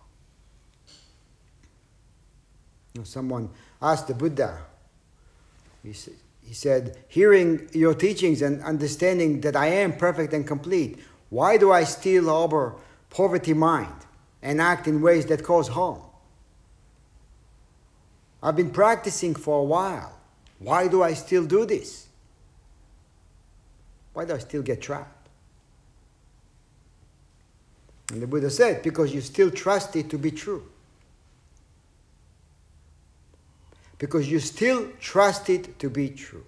You 2.93 2.99
know, 2.99 3.03
someone 3.05 3.49
asked 3.81 4.09
the 4.09 4.13
Buddha, 4.13 4.59
he, 5.85 6.11
he 6.41 6.53
said, 6.53 6.97
Hearing 7.07 7.69
your 7.73 7.93
teachings 7.93 8.41
and 8.41 8.61
understanding 8.63 9.41
that 9.41 9.55
I 9.55 9.67
am 9.67 9.93
perfect 9.97 10.33
and 10.33 10.45
complete, 10.45 10.99
why 11.29 11.57
do 11.57 11.71
I 11.71 11.83
still 11.83 12.25
harbor 12.25 12.75
poverty 13.09 13.53
mind 13.53 13.93
and 14.41 14.61
act 14.61 14.87
in 14.87 15.01
ways 15.01 15.25
that 15.27 15.43
cause 15.43 15.67
harm? 15.67 16.01
I've 18.41 18.55
been 18.55 18.71
practicing 18.71 19.33
for 19.35 19.59
a 19.59 19.63
while. 19.63 20.17
Why 20.59 20.87
do 20.87 21.03
I 21.03 21.13
still 21.13 21.45
do 21.45 21.65
this? 21.65 22.07
Why 24.13 24.25
do 24.25 24.33
I 24.33 24.37
still 24.37 24.61
get 24.61 24.81
trapped? 24.81 25.27
And 28.11 28.21
the 28.21 28.27
Buddha 28.27 28.49
said, 28.49 28.83
because 28.83 29.13
you 29.13 29.21
still 29.21 29.49
trust 29.49 29.95
it 29.95 30.09
to 30.11 30.17
be 30.17 30.31
true. 30.31 30.63
Because 33.97 34.29
you 34.29 34.39
still 34.39 34.89
trust 34.99 35.49
it 35.49 35.79
to 35.79 35.89
be 35.89 36.09
true. 36.09 36.45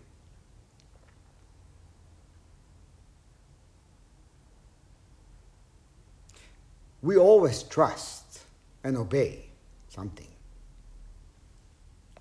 We 7.02 7.18
always 7.18 7.64
trust 7.64 8.42
and 8.84 8.98
obey 8.98 9.46
something. 9.90 10.28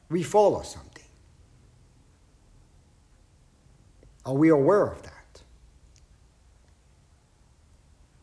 We 0.08 0.22
follow 0.22 0.62
something. 0.62 1.02
Are 4.24 4.34
we 4.34 4.48
aware 4.50 4.86
of 4.86 5.02
that? 5.02 5.42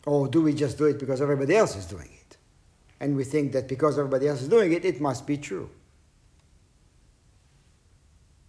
Or 0.06 0.28
do 0.28 0.41
we 0.41 0.54
just 0.54 0.78
do 0.78 0.86
it 0.86 0.99
because 0.99 1.21
everybody 1.21 1.56
else 1.56 1.75
is 1.75 1.86
doing 1.86 2.10
it? 2.13 2.38
And 2.99 3.15
we 3.15 3.23
think 3.23 3.54
that 3.54 3.67
because 3.67 3.97
everybody 3.97 4.28
else 4.28 4.41
is 4.41 4.47
doing 4.47 4.73
it, 4.73 4.86
it 4.86 5.01
must 5.01 5.25
be 5.25 5.38
true. 5.38 5.69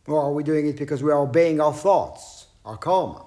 Or 0.06 0.22
are 0.22 0.32
we 0.32 0.42
doing 0.42 0.66
it 0.66 0.76
because 0.76 1.02
we 1.02 1.10
are 1.10 1.18
obeying 1.18 1.60
our 1.60 1.72
thoughts, 1.72 2.46
our 2.64 2.76
karma? 2.76 3.24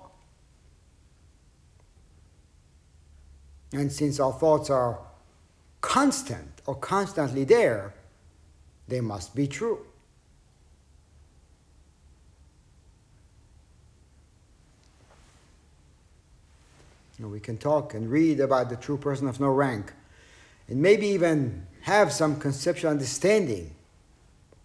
And 3.73 3.91
since 3.91 4.19
our 4.19 4.31
thoughts 4.31 4.69
are 4.69 4.99
constant 5.81 6.61
or 6.65 6.75
constantly 6.75 7.43
there, 7.43 7.93
they 8.87 9.01
must 9.01 9.35
be 9.35 9.47
true. 9.47 9.85
You 17.17 17.25
know, 17.25 17.31
we 17.31 17.39
can 17.39 17.57
talk 17.57 17.95
and 17.95 18.09
read 18.11 18.39
about 18.39 18.69
the 18.69 18.75
true 18.75 18.97
person 18.97 19.27
of 19.27 19.39
no 19.39 19.49
rank, 19.49 19.91
and 20.67 20.79
maybe 20.79 21.07
even 21.07 21.65
have 21.81 22.13
some 22.13 22.39
conceptual 22.39 22.91
understanding 22.91 23.73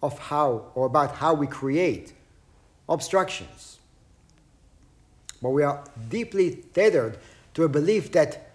of 0.03 0.19
how 0.19 0.65
or 0.75 0.85
about 0.85 1.15
how 1.15 1.33
we 1.33 1.47
create 1.47 2.13
obstructions. 2.87 3.79
But 5.41 5.49
we 5.49 5.63
are 5.63 5.83
deeply 6.09 6.63
tethered 6.73 7.17
to 7.55 7.63
a 7.63 7.69
belief 7.69 8.11
that 8.11 8.51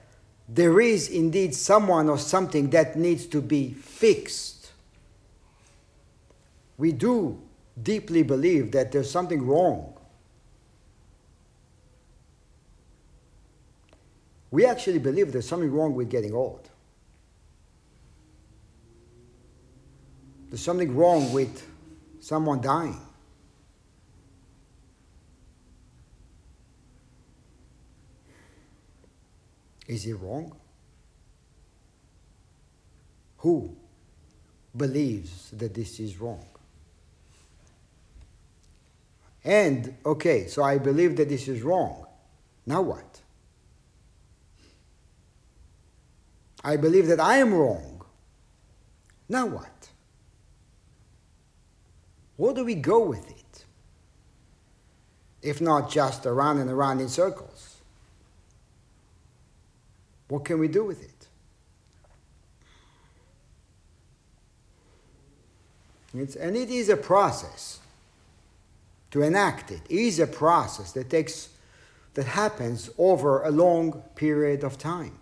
there 0.49 0.81
is 0.81 1.09
indeed 1.09 1.55
someone 1.55 2.09
or 2.09 2.19
something 2.19 2.71
that 2.71 2.97
needs 2.97 3.27
to 3.27 3.41
be 3.41 3.73
fixed. 3.73 4.73
We 6.77 6.93
do 6.93 7.41
deeply 7.83 8.23
believe 8.23 8.71
that 8.73 8.93
there's 8.93 9.11
something 9.11 9.45
wrong 9.45 9.99
we 14.51 14.65
actually 14.65 14.99
believe 14.99 15.33
there's 15.33 15.49
something 15.49 15.73
wrong 15.73 15.95
with 15.95 16.11
getting 16.11 16.35
old. 16.35 16.69
There's 20.49 20.63
something 20.63 20.97
wrong 20.97 21.33
with 21.33 21.67
someone 22.21 22.61
dying. 22.61 23.01
Is 29.87 30.07
it 30.07 30.15
wrong? 30.15 30.55
Who 33.39 33.77
believes 34.77 35.51
that 35.51 35.75
this 35.75 36.01
is 36.01 36.19
wrong? 36.19 36.45
And, 39.45 39.97
okay, 40.05 40.47
so 40.47 40.63
I 40.63 40.79
believe 40.79 41.17
that 41.17 41.29
this 41.29 41.49
is 41.49 41.63
wrong. 41.63 42.07
Now 42.67 42.83
what? 42.83 43.23
I 46.63 46.77
believe 46.77 47.07
that 47.07 47.21
I 47.21 47.39
am 47.39 47.55
wrong. 47.55 48.05
Now 49.29 49.47
what? 49.47 49.89
Where 52.39 52.55
do 52.55 52.65
we 52.65 52.77
go 52.77 53.05
with 53.05 53.29
it? 53.29 53.65
If 55.43 55.61
not 55.61 55.91
just 55.91 56.25
around 56.25 56.59
and 56.59 56.71
around 56.71 57.01
in 57.01 57.09
circles. 57.09 57.79
What 60.29 60.45
can 60.45 60.61
we 60.61 60.69
do 60.69 60.85
with 60.85 61.03
it? 61.03 61.27
It's, 66.15 66.37
and 66.37 66.57
it 66.57 66.71
is 66.71 66.89
a 66.89 66.97
process. 66.97 67.81
To 69.11 69.23
enact 69.23 69.73
it 69.73 69.81
is 69.91 70.21
a 70.21 70.27
process 70.27 70.93
that 70.93 71.11
takes 71.11 71.49
that 72.15 72.27
happens 72.27 72.89
over 72.99 73.43
a 73.43 73.51
long 73.51 74.03
period 74.15 74.63
of 74.63 74.79
time. 74.79 75.19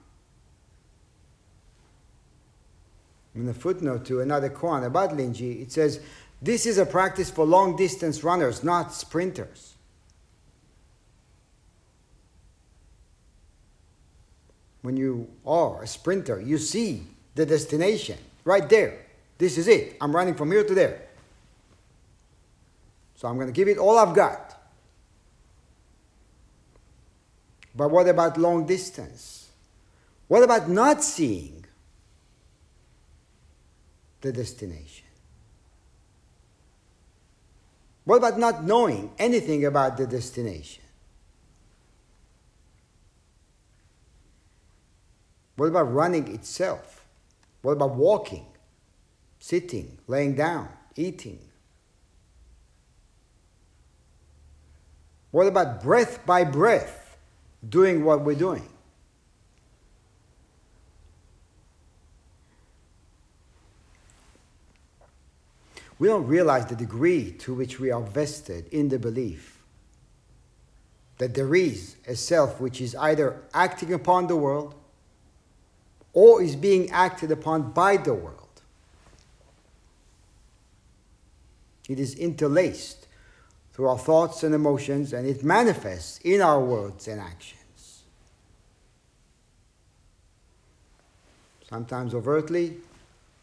in 3.37 3.45
the 3.45 3.55
footnote 3.55 4.05
to 4.07 4.21
another 4.21 4.49
koan 4.49 4.85
about 4.85 5.11
Linji, 5.11 5.63
it 5.63 5.71
says, 5.71 6.01
This 6.41 6.67
is 6.67 6.79
a 6.79 6.87
practice 6.87 7.31
for 7.31 7.45
long 7.45 7.77
distance 7.77 8.23
runners, 8.23 8.63
not 8.63 8.93
sprinters. 8.93 9.75
When 14.83 14.97
you 14.97 15.29
are 15.47 15.83
a 15.83 15.87
sprinter, 15.87 16.41
you 16.41 16.59
see 16.59 17.03
the 17.35 17.47
destination 17.47 18.19
right 18.45 18.69
there. 18.69 18.99
This 19.39 19.59
is 19.59 19.67
it. 19.67 19.97
I'm 20.01 20.15
running 20.15 20.35
from 20.35 20.53
here 20.53 20.65
to 20.65 20.75
there. 20.75 21.03
So 23.17 23.29
I'm 23.29 23.37
going 23.37 23.49
to 23.49 23.53
give 23.53 23.69
it 23.69 23.79
all 23.79 23.99
I've 23.99 24.15
got. 24.15 24.55
But 27.75 27.91
what 27.91 28.09
about 28.09 28.39
long 28.39 28.67
distance? 28.67 29.49
What 30.29 30.43
about 30.43 30.69
not 30.69 31.03
seeing? 31.03 31.67
the 34.27 34.33
destination? 34.33 35.06
What 38.07 38.19
about 38.19 38.39
not 38.39 38.63
knowing 38.63 39.11
anything 39.19 39.65
about 39.65 39.97
the 39.97 40.07
destination? 40.07 40.85
What 45.57 45.67
about 45.67 45.93
running 45.93 46.33
itself? 46.33 47.05
What 47.63 47.73
about 47.73 47.97
walking, 47.97 48.47
sitting, 49.41 49.99
laying 50.07 50.37
down, 50.37 50.69
eating? 50.95 51.41
What 55.33 55.49
about 55.49 55.83
breath 55.83 56.25
by 56.25 56.45
breath 56.45 57.19
doing 57.69 58.05
what 58.05 58.21
we're 58.21 58.37
doing? 58.37 58.69
We 65.99 66.09
don't 66.09 66.27
realize 66.27 66.67
the 66.67 66.77
degree 66.77 67.33
to 67.33 67.55
which 67.55 67.81
we 67.81 67.91
are 67.91 68.03
vested 68.03 68.69
in 68.69 68.89
the 68.89 68.99
belief 68.99 69.57
that 71.19 71.35
there 71.35 71.55
is 71.55 71.97
a 72.07 72.15
self 72.15 72.61
which 72.61 72.81
is 72.81 72.95
either 72.97 73.43
acting 73.55 73.93
upon 73.93 74.27
the 74.27 74.37
world 74.37 74.75
or 76.13 76.43
is 76.43 76.57
being 76.57 76.91
acted 76.91 77.31
upon 77.31 77.73
by 77.73 77.97
the 77.97 78.15
world. 78.15 78.47
It 81.89 81.99
is 81.99 82.15
interlaced 82.15 83.07
through 83.73 83.89
our 83.89 83.99
thoughts 83.99 84.43
and 84.43 84.55
emotions, 84.55 85.13
and 85.13 85.27
it 85.27 85.45
manifests 85.45 86.19
in 86.25 86.41
our 86.41 86.61
words 86.61 87.07
and 87.07 87.21
actions. 87.21 88.03
Sometimes 91.69 92.15
overtly, 92.15 92.79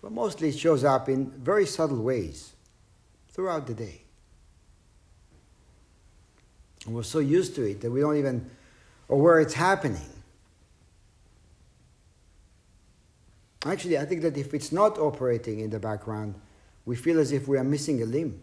but 0.04 0.12
mostly 0.12 0.50
it 0.50 0.60
shows 0.60 0.84
up 0.84 1.08
in 1.08 1.32
very 1.32 1.66
subtle 1.66 2.04
ways 2.04 2.52
throughout 3.30 3.66
the 3.66 3.74
day. 3.74 4.02
And 6.86 6.94
we're 6.94 7.04
so 7.04 7.20
used 7.20 7.56
to 7.56 7.64
it 7.64 7.80
that 7.80 7.90
we 7.90 8.02
don't 8.02 8.18
even 8.18 8.52
or 9.08 9.22
where 9.22 9.40
it's 9.40 9.54
happening. 9.54 10.10
Actually, 13.66 13.98
I 13.98 14.04
think 14.04 14.24
that 14.24 14.36
if 14.36 14.54
it's 14.54 14.74
not 14.74 15.00
operating 15.00 15.62
in 15.62 15.70
the 15.70 15.80
background, 15.80 16.36
we 16.86 16.98
feel 16.98 17.18
as 17.18 17.32
if 17.32 17.48
we 17.48 17.58
are 17.58 17.64
missing 17.64 18.02
a 18.02 18.06
limb. 18.06 18.42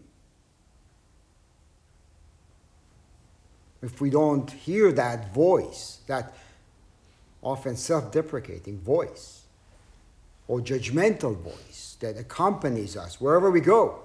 If 3.83 4.01
we 4.01 4.09
don't 4.09 4.49
hear 4.49 4.91
that 4.93 5.31
voice, 5.31 5.99
that 6.07 6.33
often 7.43 7.75
self 7.75 8.11
deprecating 8.11 8.79
voice, 8.79 9.40
or 10.51 10.59
judgmental 10.59 11.33
voice 11.37 11.95
that 12.01 12.17
accompanies 12.17 12.97
us 12.97 13.21
wherever 13.21 13.49
we 13.49 13.61
go, 13.61 13.97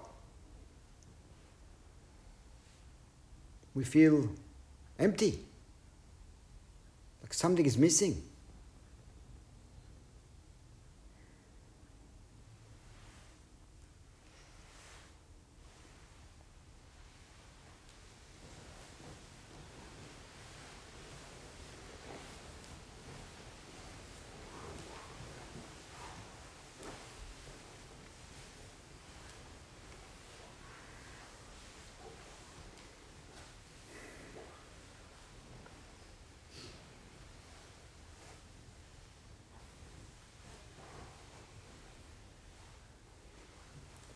we 3.74 3.82
feel 3.82 4.30
empty, 4.96 5.40
like 7.20 7.34
something 7.34 7.66
is 7.66 7.76
missing. 7.76 8.22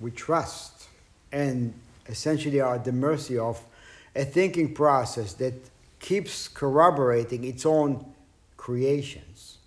We 0.00 0.10
trust 0.10 0.88
and 1.30 1.74
essentially 2.08 2.60
are 2.60 2.76
at 2.76 2.84
the 2.84 2.92
mercy 2.92 3.38
of 3.38 3.62
a 4.16 4.24
thinking 4.24 4.74
process 4.74 5.34
that 5.34 5.54
keeps 6.00 6.48
corroborating 6.48 7.44
its 7.44 7.64
own 7.64 8.04
creations. 8.56 9.58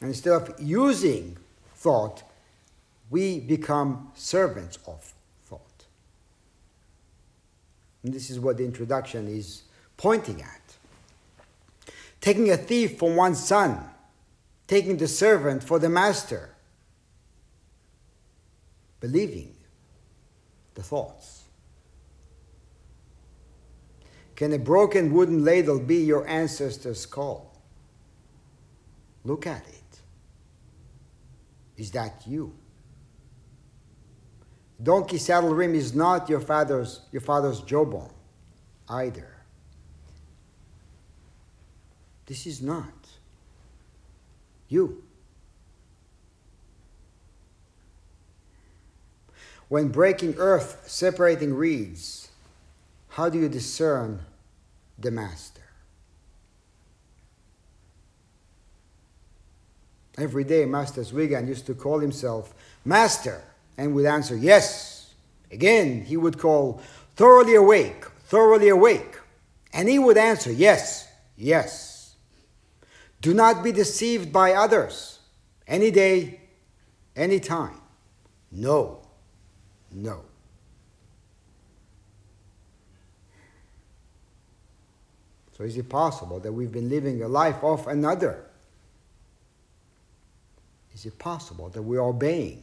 And 0.00 0.08
instead 0.08 0.32
of 0.32 0.54
using 0.58 1.36
thought, 1.76 2.24
we 3.10 3.38
become 3.38 4.10
servants 4.14 4.78
of 4.86 5.12
thought. 5.44 5.84
And 8.02 8.12
this 8.12 8.30
is 8.30 8.40
what 8.40 8.56
the 8.56 8.64
introduction 8.64 9.28
is 9.28 9.62
pointing 9.96 10.42
at. 10.42 10.60
Taking 12.20 12.50
a 12.50 12.56
thief 12.56 12.98
for 12.98 13.14
one's 13.14 13.44
son, 13.44 13.84
taking 14.66 14.96
the 14.96 15.06
servant 15.06 15.62
for 15.62 15.78
the 15.78 15.88
master, 15.88 16.51
believing 19.02 19.52
the 20.74 20.82
thoughts. 20.82 21.42
Can 24.36 24.52
a 24.52 24.58
broken 24.58 25.12
wooden 25.12 25.44
ladle 25.44 25.80
be 25.80 25.96
your 25.96 26.26
ancestor's 26.28 27.00
skull? 27.00 27.60
Look 29.24 29.44
at 29.46 29.66
it. 29.66 29.98
Is 31.76 31.90
that 31.90 32.22
you? 32.26 32.54
Donkey 34.80 35.18
saddle 35.18 35.52
rim 35.52 35.74
is 35.74 35.94
not 35.94 36.28
your 36.28 36.40
father's 36.40 37.00
your 37.10 37.22
father's 37.22 37.60
jawbone 37.60 38.12
either. 38.88 39.36
This 42.26 42.46
is 42.46 42.62
not 42.62 43.08
you. 44.68 45.02
When 49.72 49.88
breaking 49.88 50.34
earth, 50.36 50.84
separating 50.86 51.54
reeds, 51.54 52.28
how 53.08 53.30
do 53.30 53.38
you 53.38 53.48
discern 53.48 54.20
the 54.98 55.10
master? 55.10 55.62
Every 60.18 60.44
day, 60.44 60.66
Master 60.66 61.00
Zuigan 61.00 61.48
used 61.48 61.64
to 61.64 61.74
call 61.74 62.00
himself 62.00 62.52
Master 62.84 63.42
and 63.78 63.94
would 63.94 64.04
answer, 64.04 64.36
Yes. 64.36 65.14
Again, 65.50 66.04
he 66.04 66.18
would 66.18 66.38
call, 66.38 66.82
Thoroughly 67.16 67.54
awake, 67.54 68.04
thoroughly 68.26 68.68
awake. 68.68 69.16
And 69.72 69.88
he 69.88 69.98
would 69.98 70.18
answer, 70.18 70.52
Yes, 70.52 71.08
yes. 71.34 72.14
Do 73.22 73.32
not 73.32 73.64
be 73.64 73.72
deceived 73.72 74.34
by 74.34 74.52
others. 74.52 75.20
Any 75.66 75.90
day, 75.90 76.42
any 77.16 77.40
time. 77.40 77.80
No. 78.50 79.01
No. 79.94 80.22
So 85.56 85.64
is 85.64 85.76
it 85.76 85.88
possible 85.88 86.40
that 86.40 86.52
we've 86.52 86.72
been 86.72 86.88
living 86.88 87.22
a 87.22 87.28
life 87.28 87.62
of 87.62 87.86
another? 87.86 88.44
Is 90.94 91.06
it 91.06 91.18
possible 91.18 91.68
that 91.70 91.82
we're 91.82 92.02
obeying 92.02 92.62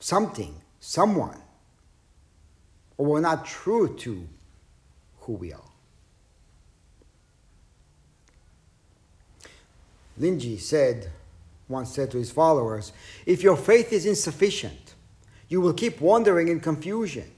something, 0.00 0.54
someone, 0.80 1.40
or 2.98 3.06
we're 3.06 3.20
not 3.20 3.46
true 3.46 3.96
to 3.98 4.26
who 5.20 5.32
we 5.34 5.52
are? 5.52 5.60
Linji 10.20 10.58
said, 10.60 11.10
once 11.68 11.94
said 11.94 12.10
to 12.10 12.18
his 12.18 12.30
followers, 12.30 12.92
if 13.26 13.42
your 13.42 13.56
faith 13.56 13.92
is 13.92 14.04
insufficient, 14.04 14.81
you 15.52 15.60
will 15.60 15.74
keep 15.74 16.00
wandering 16.00 16.48
in 16.48 16.58
confusion. 16.60 17.30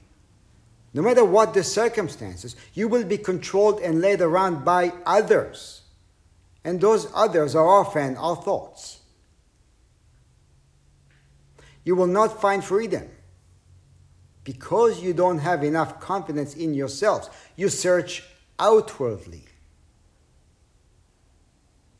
No 0.93 1.01
matter 1.01 1.25
what 1.25 1.53
the 1.53 1.65
circumstances, 1.65 2.55
you 2.73 2.87
will 2.87 3.03
be 3.03 3.17
controlled 3.17 3.81
and 3.81 3.99
led 3.99 4.21
around 4.21 4.63
by 4.63 4.93
others. 5.05 5.81
And 6.63 6.79
those 6.79 7.11
others 7.13 7.55
are 7.55 7.67
often 7.67 8.15
our 8.15 8.37
thoughts. 8.37 9.01
You 11.83 11.97
will 11.97 12.07
not 12.07 12.39
find 12.39 12.63
freedom 12.63 13.09
because 14.45 15.03
you 15.03 15.13
don't 15.13 15.39
have 15.39 15.61
enough 15.65 15.99
confidence 15.99 16.55
in 16.55 16.73
yourselves. 16.73 17.29
You 17.57 17.67
search 17.67 18.23
outwardly. 18.57 19.43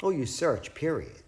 Or 0.02 0.14
you 0.14 0.26
search, 0.26 0.74
period. 0.74 1.25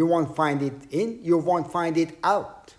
You 0.00 0.06
won't 0.06 0.34
find 0.34 0.62
it 0.62 0.72
in, 0.92 1.18
you 1.22 1.36
won't 1.36 1.70
find 1.70 1.94
it 1.98 2.16
out. 2.24 2.72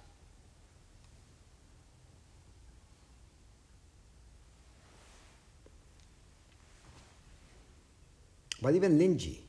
But 8.59 8.73
even 8.73 8.97
Linji 8.97 9.41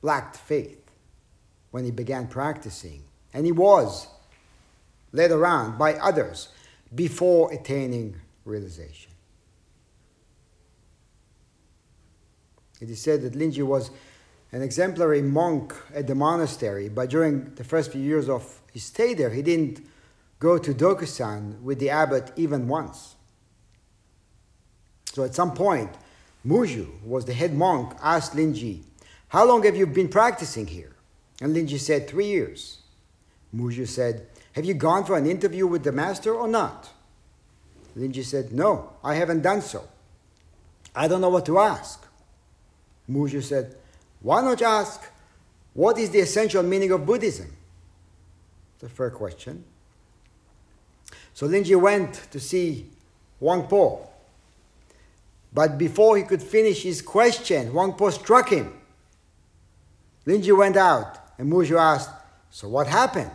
lacked 0.00 0.36
faith 0.36 0.80
when 1.72 1.84
he 1.84 1.90
began 1.90 2.28
practicing, 2.28 3.02
and 3.32 3.44
he 3.44 3.50
was 3.50 4.06
led 5.10 5.32
around 5.32 5.76
by 5.76 5.94
others 5.94 6.50
before 6.94 7.52
attaining 7.52 8.14
realization. 8.44 9.10
It 12.80 12.90
is 12.90 13.00
said 13.00 13.22
that 13.22 13.32
Linji 13.32 13.66
was 13.66 13.90
an 14.54 14.62
exemplary 14.62 15.20
monk 15.20 15.74
at 15.92 16.06
the 16.06 16.14
monastery, 16.14 16.88
but 16.88 17.10
during 17.10 17.52
the 17.56 17.64
first 17.64 17.90
few 17.90 18.00
years 18.00 18.28
of 18.28 18.60
his 18.72 18.84
stay 18.84 19.12
there, 19.12 19.30
he 19.30 19.42
didn't 19.42 19.84
go 20.38 20.58
to 20.58 20.72
Dokusan 20.72 21.60
with 21.60 21.80
the 21.80 21.90
abbot 21.90 22.30
even 22.36 22.68
once. 22.68 23.16
So 25.06 25.24
at 25.24 25.34
some 25.34 25.54
point, 25.54 25.90
Muzhu, 26.46 26.86
who 27.02 27.10
was 27.10 27.24
the 27.24 27.34
head 27.34 27.52
monk, 27.52 27.96
asked 28.00 28.36
Linji, 28.36 28.84
How 29.26 29.44
long 29.44 29.64
have 29.64 29.74
you 29.74 29.88
been 29.88 30.08
practicing 30.08 30.68
here? 30.68 30.92
And 31.40 31.54
Linji 31.56 31.80
said, 31.80 32.08
Three 32.08 32.26
years. 32.26 32.78
Muzhu 33.52 33.88
said, 33.88 34.28
Have 34.52 34.64
you 34.64 34.74
gone 34.74 35.04
for 35.04 35.18
an 35.18 35.26
interview 35.26 35.66
with 35.66 35.82
the 35.82 35.90
master 35.90 36.32
or 36.32 36.46
not? 36.46 36.90
Linji 37.98 38.24
said, 38.24 38.52
No, 38.52 38.92
I 39.02 39.16
haven't 39.16 39.42
done 39.42 39.62
so. 39.62 39.88
I 40.94 41.08
don't 41.08 41.20
know 41.20 41.28
what 41.28 41.46
to 41.46 41.58
ask. 41.58 42.06
Muzhu 43.10 43.42
said, 43.42 43.74
Why 44.24 44.40
not 44.40 44.62
ask, 44.62 45.02
What 45.74 45.98
is 45.98 46.08
the 46.10 46.20
essential 46.20 46.62
meaning 46.62 46.90
of 46.92 47.04
Buddhism? 47.04 47.46
It's 48.74 48.84
a 48.84 48.88
fair 48.88 49.10
question. 49.10 49.64
So 51.34 51.46
Linji 51.46 51.78
went 51.78 52.14
to 52.30 52.40
see 52.40 52.86
Huang 53.38 53.64
Po. 53.64 54.08
But 55.52 55.76
before 55.76 56.16
he 56.16 56.22
could 56.22 56.42
finish 56.42 56.82
his 56.84 57.02
question, 57.02 57.68
Huang 57.68 57.92
Po 57.92 58.08
struck 58.08 58.48
him. 58.48 58.72
Linji 60.26 60.56
went 60.56 60.78
out, 60.78 61.18
and 61.38 61.52
Muzhu 61.52 61.78
asked, 61.78 62.10
So 62.50 62.68
what 62.68 62.86
happened? 62.86 63.30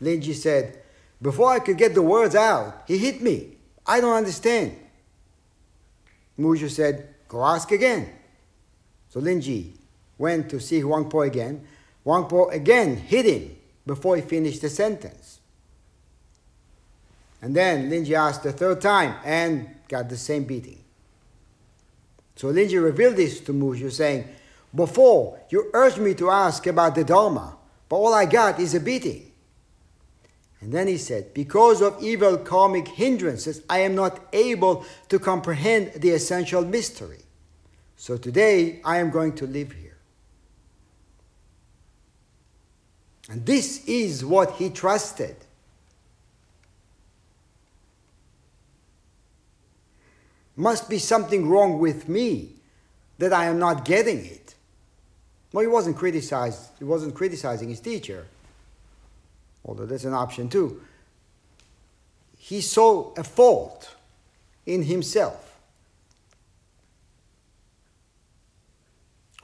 Linji 0.00 0.34
said, 0.34 0.82
Before 1.20 1.50
I 1.50 1.58
could 1.58 1.78
get 1.78 1.94
the 1.94 2.02
words 2.02 2.36
out, 2.36 2.84
he 2.86 2.96
hit 2.96 3.20
me. 3.22 3.56
I 3.84 4.00
don't 4.00 4.14
understand. 4.14 4.76
Muzhu 6.38 6.70
said, 6.70 7.08
Go 7.26 7.44
ask 7.44 7.72
again. 7.72 8.08
So 9.08 9.20
Linji 9.20 9.72
went 10.18 10.50
to 10.50 10.60
see 10.60 10.80
Huang 10.80 11.08
Po 11.08 11.22
again. 11.22 11.66
Huang 12.04 12.26
Po 12.26 12.48
again 12.48 12.96
hit 12.96 13.26
him 13.26 13.56
before 13.86 14.16
he 14.16 14.22
finished 14.22 14.62
the 14.62 14.70
sentence. 14.70 15.40
And 17.42 17.54
then 17.54 17.90
Linji 17.90 18.12
asked 18.12 18.42
the 18.42 18.52
third 18.52 18.80
time 18.80 19.14
and 19.24 19.68
got 19.88 20.08
the 20.08 20.16
same 20.16 20.44
beating. 20.44 20.82
So 22.34 22.48
Linji 22.48 22.82
revealed 22.82 23.16
this 23.16 23.40
to 23.40 23.52
Muzhu, 23.52 23.90
saying, 23.90 24.28
Before 24.74 25.38
you 25.48 25.70
urged 25.72 25.98
me 25.98 26.14
to 26.14 26.30
ask 26.30 26.66
about 26.66 26.94
the 26.94 27.04
Dharma, 27.04 27.56
but 27.88 27.96
all 27.96 28.12
I 28.12 28.26
got 28.26 28.58
is 28.58 28.74
a 28.74 28.80
beating. 28.80 29.30
And 30.60 30.72
then 30.72 30.86
he 30.86 30.98
said, 30.98 31.32
Because 31.34 31.80
of 31.80 32.02
evil 32.02 32.36
karmic 32.38 32.88
hindrances, 32.88 33.62
I 33.70 33.80
am 33.80 33.94
not 33.94 34.20
able 34.32 34.84
to 35.08 35.18
comprehend 35.18 35.92
the 35.92 36.10
essential 36.10 36.64
mystery. 36.64 37.20
So 37.96 38.16
today 38.16 38.80
I 38.84 38.98
am 38.98 39.10
going 39.10 39.34
to 39.36 39.46
live 39.46 39.72
here. 39.72 39.85
And 43.28 43.44
this 43.44 43.84
is 43.86 44.24
what 44.24 44.52
he 44.52 44.70
trusted. 44.70 45.36
Must 50.54 50.88
be 50.88 50.98
something 50.98 51.48
wrong 51.48 51.78
with 51.78 52.08
me 52.08 52.54
that 53.18 53.32
I 53.32 53.46
am 53.46 53.58
not 53.58 53.84
getting 53.84 54.24
it. 54.24 54.54
Well, 55.52 55.62
he 55.62 55.68
wasn't 55.68 55.96
criticized. 55.96 56.70
He 56.78 56.84
wasn't 56.84 57.14
criticizing 57.14 57.68
his 57.68 57.80
teacher, 57.80 58.26
although 59.64 59.86
that's 59.86 60.04
an 60.04 60.14
option 60.14 60.48
too. 60.48 60.80
He 62.38 62.60
saw 62.60 63.12
a 63.16 63.24
fault 63.24 63.94
in 64.66 64.82
himself, 64.84 65.58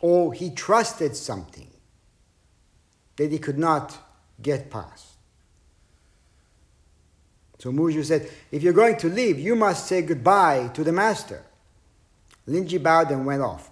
or 0.01 0.33
he 0.33 0.51
trusted 0.51 1.17
something 1.17 1.72
that 3.23 3.33
he 3.33 3.39
could 3.39 3.59
not 3.59 3.97
get 4.41 4.71
past. 4.71 5.07
So 7.59 7.71
Muzhu 7.71 8.05
said, 8.05 8.29
If 8.51 8.63
you're 8.63 8.73
going 8.73 8.97
to 8.97 9.09
leave, 9.09 9.39
you 9.39 9.55
must 9.55 9.87
say 9.87 10.03
goodbye 10.03 10.71
to 10.75 10.83
the 10.83 10.93
master. 10.93 11.45
Linji 12.49 12.83
bowed 12.83 13.13
and 13.13 13.25
went 13.25 13.43
off. 13.43 13.71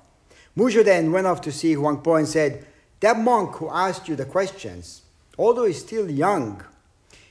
Muzhu 0.57 0.85
then 0.85 1.11
went 1.11 1.27
off 1.27 1.41
to 1.41 1.51
see 1.51 1.73
Huang 1.73 2.01
Po 2.01 2.15
and 2.15 2.29
said, 2.29 2.65
That 3.01 3.19
monk 3.19 3.57
who 3.57 3.69
asked 3.69 4.09
you 4.09 4.15
the 4.15 4.25
questions, 4.25 5.03
although 5.37 5.65
he's 5.65 5.81
still 5.81 6.09
young, 6.09 6.63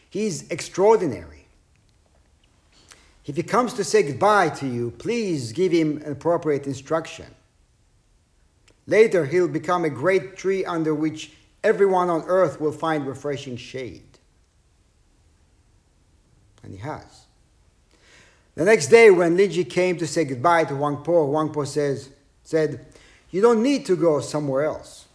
he's 0.09 0.49
extraordinary. 0.49 1.47
If 3.25 3.37
he 3.37 3.43
comes 3.43 3.73
to 3.75 3.85
say 3.85 4.03
goodbye 4.03 4.49
to 4.49 4.67
you, 4.67 4.91
please 4.91 5.53
give 5.53 5.71
him 5.71 6.01
appropriate 6.05 6.67
instruction. 6.67 7.27
Later, 8.85 9.25
he'll 9.25 9.47
become 9.47 9.85
a 9.85 9.89
great 9.89 10.35
tree 10.35 10.65
under 10.65 10.93
which 10.93 11.31
everyone 11.63 12.09
on 12.09 12.23
earth 12.27 12.59
will 12.59 12.71
find 12.71 13.07
refreshing 13.07 13.57
shade. 13.57 14.03
And 16.63 16.73
he 16.73 16.79
has. 16.79 17.25
The 18.55 18.65
next 18.65 18.87
day, 18.87 19.09
when 19.09 19.37
Linji 19.37 19.69
came 19.69 19.97
to 19.97 20.07
say 20.07 20.25
goodbye 20.25 20.65
to 20.65 20.75
Huang 20.75 20.97
Po, 20.97 21.25
Huang 21.25 21.51
Po 21.51 21.63
says, 21.63 22.09
said, 22.43 22.85
You 23.31 23.41
don't 23.41 23.63
need 23.63 23.85
to 23.85 23.95
go 23.95 24.19
somewhere 24.19 24.63
else. 24.63 25.05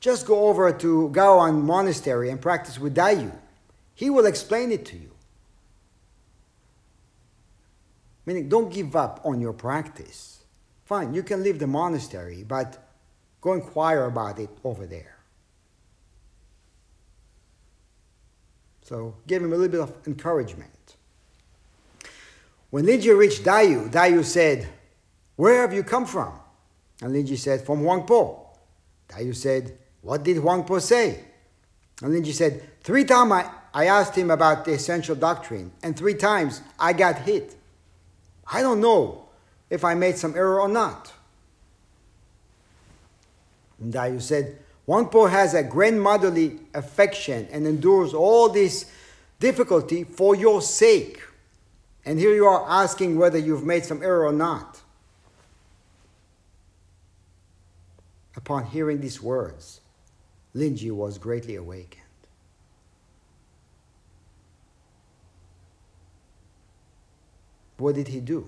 Just 0.00 0.26
go 0.26 0.48
over 0.48 0.70
to 0.70 1.08
Gaoan 1.14 1.62
Monastery 1.62 2.28
and 2.28 2.40
practice 2.40 2.78
with 2.78 2.94
Dayu. 2.94 3.32
He 3.94 4.10
will 4.10 4.26
explain 4.26 4.70
it 4.70 4.84
to 4.86 4.96
you. 4.96 5.10
Meaning, 8.26 8.48
don't 8.48 8.72
give 8.72 8.96
up 8.96 9.20
on 9.24 9.40
your 9.40 9.52
practice. 9.52 10.40
Fine, 10.84 11.14
you 11.14 11.22
can 11.22 11.42
leave 11.42 11.58
the 11.58 11.66
monastery, 11.66 12.44
but 12.46 12.86
go 13.40 13.54
inquire 13.54 14.04
about 14.04 14.38
it 14.38 14.50
over 14.62 14.86
there. 14.86 15.13
So 18.84 19.14
give 19.26 19.42
him 19.42 19.52
a 19.52 19.56
little 19.56 19.68
bit 19.68 19.80
of 19.80 20.06
encouragement. 20.06 20.70
When 22.70 22.84
Linji 22.84 23.16
reached 23.16 23.42
Dayu, 23.42 23.90
Dayu 23.90 24.24
said, 24.24 24.68
Where 25.36 25.62
have 25.62 25.72
you 25.72 25.82
come 25.82 26.06
from? 26.06 26.38
And 27.00 27.14
Linji 27.14 27.38
said, 27.38 27.64
From 27.64 27.80
Huang 27.80 28.04
Po. 28.04 28.46
Dayu 29.08 29.34
said, 29.34 29.78
What 30.02 30.22
did 30.22 30.36
Huang 30.36 30.64
Po 30.64 30.78
say? 30.78 31.24
And 32.02 32.12
Linji 32.12 32.32
said, 32.32 32.62
Three 32.82 33.04
times 33.04 33.32
I, 33.32 33.50
I 33.72 33.86
asked 33.86 34.16
him 34.16 34.30
about 34.30 34.66
the 34.66 34.72
essential 34.72 35.14
doctrine, 35.16 35.72
and 35.82 35.96
three 35.96 36.14
times 36.14 36.60
I 36.78 36.92
got 36.92 37.18
hit. 37.20 37.56
I 38.52 38.60
don't 38.60 38.80
know 38.80 39.28
if 39.70 39.84
I 39.84 39.94
made 39.94 40.18
some 40.18 40.36
error 40.36 40.60
or 40.60 40.68
not. 40.68 41.12
And 43.80 43.92
Dayu 43.92 44.20
said, 44.20 44.58
Huang 44.86 45.08
Po 45.08 45.26
has 45.26 45.54
a 45.54 45.62
grandmotherly 45.62 46.58
affection 46.74 47.48
and 47.50 47.66
endures 47.66 48.12
all 48.12 48.48
this 48.48 48.90
difficulty 49.40 50.04
for 50.04 50.34
your 50.34 50.60
sake. 50.60 51.20
And 52.04 52.18
here 52.18 52.34
you 52.34 52.46
are 52.46 52.68
asking 52.68 53.16
whether 53.16 53.38
you've 53.38 53.64
made 53.64 53.84
some 53.84 54.02
error 54.02 54.26
or 54.26 54.32
not. 54.32 54.80
Upon 58.36 58.66
hearing 58.66 59.00
these 59.00 59.22
words, 59.22 59.80
Linji 60.54 60.90
was 60.90 61.16
greatly 61.16 61.56
awakened. 61.56 62.02
What 67.78 67.94
did 67.94 68.08
he 68.08 68.20
do? 68.20 68.46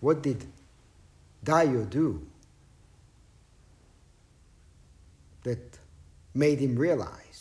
What 0.00 0.22
did 0.22 0.44
Dayu 1.44 1.88
do 1.88 2.26
that 5.44 5.78
made 6.34 6.58
him 6.58 6.76
realize 6.76 7.32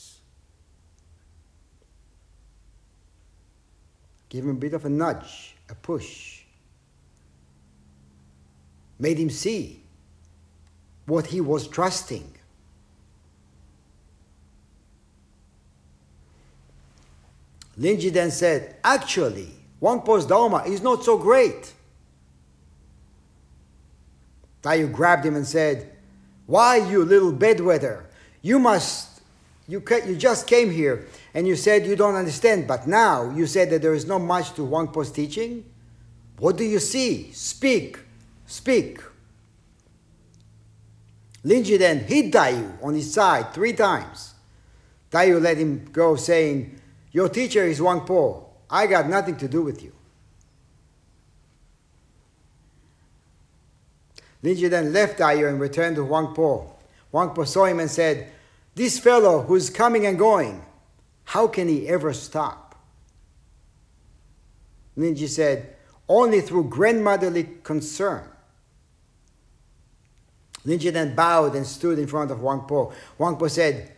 Gave 4.31 4.45
him 4.45 4.51
a 4.51 4.53
bit 4.53 4.73
of 4.73 4.85
a 4.85 4.89
nudge, 4.89 5.55
a 5.69 5.75
push. 5.75 6.43
Made 8.97 9.17
him 9.19 9.29
see 9.29 9.83
what 11.05 11.25
he 11.25 11.41
was 11.41 11.67
trusting. 11.67 12.33
Linji 17.77 18.09
then 18.09 18.31
said, 18.31 18.77
Actually, 18.85 19.49
Huang 19.81 19.99
Po's 19.99 20.25
Dharma 20.25 20.63
is 20.63 20.81
not 20.81 21.03
so 21.03 21.17
great. 21.17 21.73
Dayu 24.63 24.93
grabbed 24.93 25.25
him 25.25 25.35
and 25.35 25.45
said, 25.45 25.93
Why, 26.45 26.77
you 26.77 27.03
little 27.03 27.33
bedwetter? 27.33 28.05
You 28.41 28.59
must, 28.59 29.21
you, 29.67 29.83
you 30.05 30.15
just 30.15 30.47
came 30.47 30.71
here 30.71 31.07
and 31.33 31.47
you 31.47 31.55
said 31.55 31.85
you 31.85 31.95
don't 31.95 32.15
understand, 32.15 32.67
but 32.67 32.87
now 32.87 33.29
you 33.31 33.45
said 33.45 33.69
that 33.69 33.81
there 33.81 33.93
is 33.93 34.05
not 34.05 34.19
much 34.19 34.53
to 34.53 34.65
Huang 34.65 34.87
Po's 34.87 35.11
teaching? 35.11 35.65
What 36.37 36.57
do 36.57 36.63
you 36.63 36.79
see? 36.79 37.31
Speak, 37.33 37.99
speak. 38.47 38.99
Linji 41.45 41.77
then 41.77 41.99
hit 41.99 42.31
Dayu 42.31 42.83
on 42.83 42.95
his 42.95 43.13
side 43.13 43.53
three 43.53 43.73
times. 43.73 44.33
Dayu 45.11 45.41
let 45.41 45.57
him 45.57 45.85
go, 45.91 46.15
saying, 46.15 46.79
Your 47.11 47.29
teacher 47.29 47.63
is 47.63 47.79
Huang 47.79 48.01
Po. 48.01 48.47
I 48.69 48.87
got 48.87 49.09
nothing 49.09 49.37
to 49.37 49.47
do 49.47 49.61
with 49.61 49.83
you. 49.83 49.91
Linji 54.43 54.69
then 54.69 54.91
left 54.93 55.19
Dayu 55.19 55.47
and 55.47 55.59
returned 55.59 55.95
to 55.97 56.05
Huang 56.05 56.33
Po. 56.33 56.75
Huang 57.11 57.33
Po 57.33 57.43
saw 57.43 57.65
him 57.65 57.79
and 57.79 57.91
said, 57.91 58.31
This 58.75 58.99
fellow 58.99 59.41
who's 59.41 59.69
coming 59.69 60.05
and 60.05 60.17
going, 60.17 60.65
how 61.25 61.47
can 61.47 61.67
he 61.67 61.87
ever 61.87 62.13
stop? 62.13 62.75
Linji 64.97 65.27
said, 65.27 65.75
Only 66.09 66.41
through 66.41 66.65
grandmotherly 66.65 67.47
concern. 67.63 68.27
Linji 70.65 70.91
then 70.91 71.15
bowed 71.15 71.55
and 71.55 71.65
stood 71.65 71.97
in 71.97 72.07
front 72.07 72.31
of 72.31 72.39
Huang 72.39 72.61
Po. 72.61 72.91
Wangpo 73.19 73.49
said, 73.49 73.93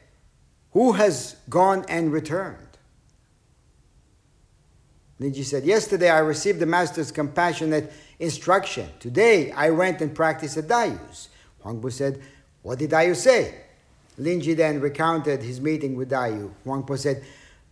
Who 0.71 0.93
has 0.93 1.35
gone 1.49 1.85
and 1.89 2.11
returned? 2.11 2.57
Linji 5.19 5.43
said, 5.43 5.63
Yesterday 5.63 6.09
I 6.09 6.19
received 6.19 6.59
the 6.59 6.65
Master's 6.65 7.11
compassionate 7.11 7.91
instruction. 8.19 8.89
Today 8.99 9.51
I 9.51 9.71
went 9.71 10.01
and 10.01 10.13
practiced 10.15 10.57
at 10.57 10.67
Dayu's. 10.67 11.29
Huang 11.61 11.81
Po 11.81 11.89
said, 11.89 12.21
What 12.63 12.79
did 12.79 12.89
Dayu 12.91 13.15
say? 13.15 13.53
Linji 14.19 14.55
then 14.55 14.79
recounted 14.79 15.43
his 15.43 15.59
meeting 15.61 15.95
with 15.95 16.09
Dayu. 16.09 16.51
Huang 16.63 16.83
Po 16.83 16.95
said, 16.95 17.23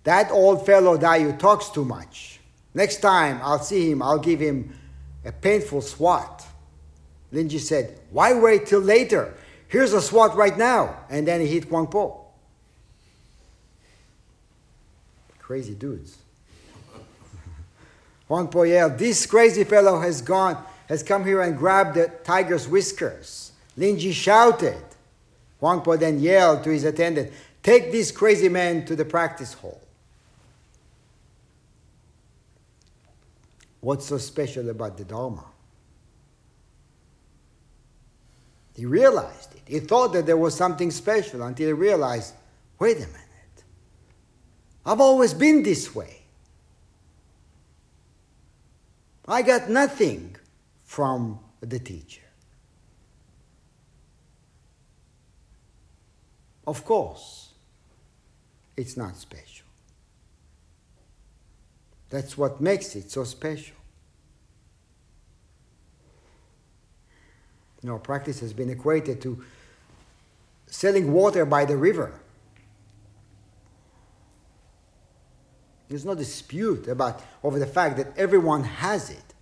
That 0.04 0.32
old 0.32 0.66
fellow 0.66 0.98
Dayu 0.98 1.40
talks 1.40 1.70
too 1.70 1.86
much. 1.86 2.40
Next 2.74 2.98
time 2.98 3.40
I'll 3.42 3.60
see 3.60 3.92
him, 3.92 4.02
I'll 4.02 4.20
give 4.20 4.40
him 4.40 4.74
a 5.26 5.32
painful 5.32 5.82
swat. 5.82 6.46
Linji 7.34 7.60
said, 7.60 8.00
Why 8.12 8.34
wait 8.34 8.66
till 8.68 8.82
later? 8.82 9.34
Here's 9.68 9.94
a 9.94 10.02
swat 10.02 10.36
right 10.36 10.58
now. 10.58 10.98
And 11.10 11.28
then 11.28 11.40
he 11.40 11.48
hit 11.48 11.66
Huang 11.66 11.88
Po. 11.88 12.26
Crazy 15.40 15.74
dudes. 15.74 16.18
Huang 18.28 18.50
Po 18.50 18.64
yelled, 18.64 18.98
This 18.98 19.26
crazy 19.26 19.64
fellow 19.64 20.02
has 20.02 20.22
gone, 20.22 20.62
has 20.90 21.04
come 21.04 21.24
here 21.24 21.42
and 21.42 21.58
grabbed 21.58 21.96
the 21.96 22.12
tiger's 22.24 22.68
whiskers. 22.68 23.51
Linji 23.78 24.14
shouted. 24.14 24.84
Huang 25.60 25.82
Po 25.82 25.96
then 25.96 26.20
yelled 26.20 26.64
to 26.64 26.72
his 26.72 26.84
attendant, 26.84 27.32
Take 27.64 27.92
this 27.92 28.12
crazy 28.12 28.50
man 28.50 28.86
to 28.86 28.96
the 28.96 29.06
practice 29.06 29.54
hall. 29.54 29.80
What's 33.80 34.06
so 34.06 34.18
special 34.18 34.70
about 34.70 34.98
the 34.98 35.04
Dharma? 35.04 35.46
He 38.76 38.86
realized 38.86 39.54
it. 39.56 39.62
He 39.66 39.80
thought 39.80 40.14
that 40.14 40.26
there 40.26 40.38
was 40.38 40.56
something 40.56 40.92
special 40.92 41.44
until 41.44 41.68
he 41.68 41.74
realized 41.74 42.34
wait 42.80 42.98
a 42.98 43.02
minute. 43.02 43.18
I've 44.86 45.02
always 45.02 45.34
been 45.34 45.62
this 45.62 45.94
way. 45.94 46.18
I 49.28 49.44
got 49.44 49.70
nothing 49.70 50.36
from 50.84 51.40
the 51.62 51.78
teacher. 51.78 52.24
Of 56.72 56.86
course, 56.86 57.50
it's 58.78 58.96
not 58.96 59.18
special. 59.18 59.66
That's 62.10 62.38
what 62.38 62.62
makes 62.62 62.96
it 62.96 63.12
so 63.12 63.26
special. 63.26 63.76
You 67.84 67.90
know, 67.90 68.00
practice 68.00 68.40
has 68.40 68.54
been 68.54 68.70
equated 68.70 69.20
to 69.24 69.44
selling 70.66 71.12
water 71.12 71.46
by 71.46 71.66
the 71.66 71.76
river. 71.76 72.14
There's 75.90 76.06
no 76.06 76.16
dispute 76.16 76.88
about 76.88 77.22
over 77.44 77.60
the 77.60 77.68
fact 77.68 77.98
that 77.98 78.18
everyone 78.18 78.64
has 78.64 79.10
it, 79.10 79.34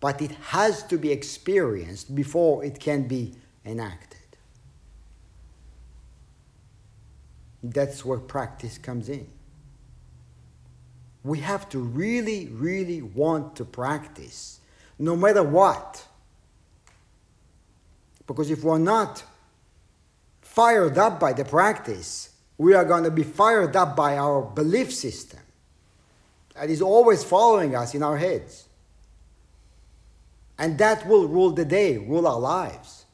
but 0.00 0.20
it 0.20 0.32
has 0.50 0.82
to 0.88 0.98
be 0.98 1.12
experienced 1.12 2.16
before 2.16 2.64
it 2.64 2.80
can 2.80 3.06
be 3.06 3.36
enacted. 3.64 4.07
That's 7.62 8.04
where 8.04 8.18
practice 8.18 8.78
comes 8.78 9.08
in. 9.08 9.26
We 11.24 11.40
have 11.40 11.68
to 11.70 11.78
really, 11.78 12.46
really 12.46 13.02
want 13.02 13.56
to 13.56 13.64
practice, 13.64 14.60
no 14.98 15.16
matter 15.16 15.42
what. 15.42 16.04
Because 18.26 18.50
if 18.50 18.62
we're 18.62 18.78
not 18.78 19.24
fired 20.40 20.98
up 20.98 21.18
by 21.18 21.32
the 21.32 21.44
practice, 21.44 22.30
we 22.56 22.74
are 22.74 22.84
going 22.84 23.04
to 23.04 23.10
be 23.10 23.22
fired 23.22 23.76
up 23.76 23.96
by 23.96 24.16
our 24.16 24.42
belief 24.42 24.92
system 24.92 25.40
that 26.54 26.70
is 26.70 26.82
always 26.82 27.22
following 27.22 27.76
us 27.76 27.94
in 27.94 28.02
our 28.02 28.16
heads. 28.16 28.66
And 30.58 30.76
that 30.78 31.06
will 31.06 31.28
rule 31.28 31.50
the 31.50 31.64
day, 31.64 31.98
rule 31.98 32.26
our 32.26 32.40
lives. 32.40 33.04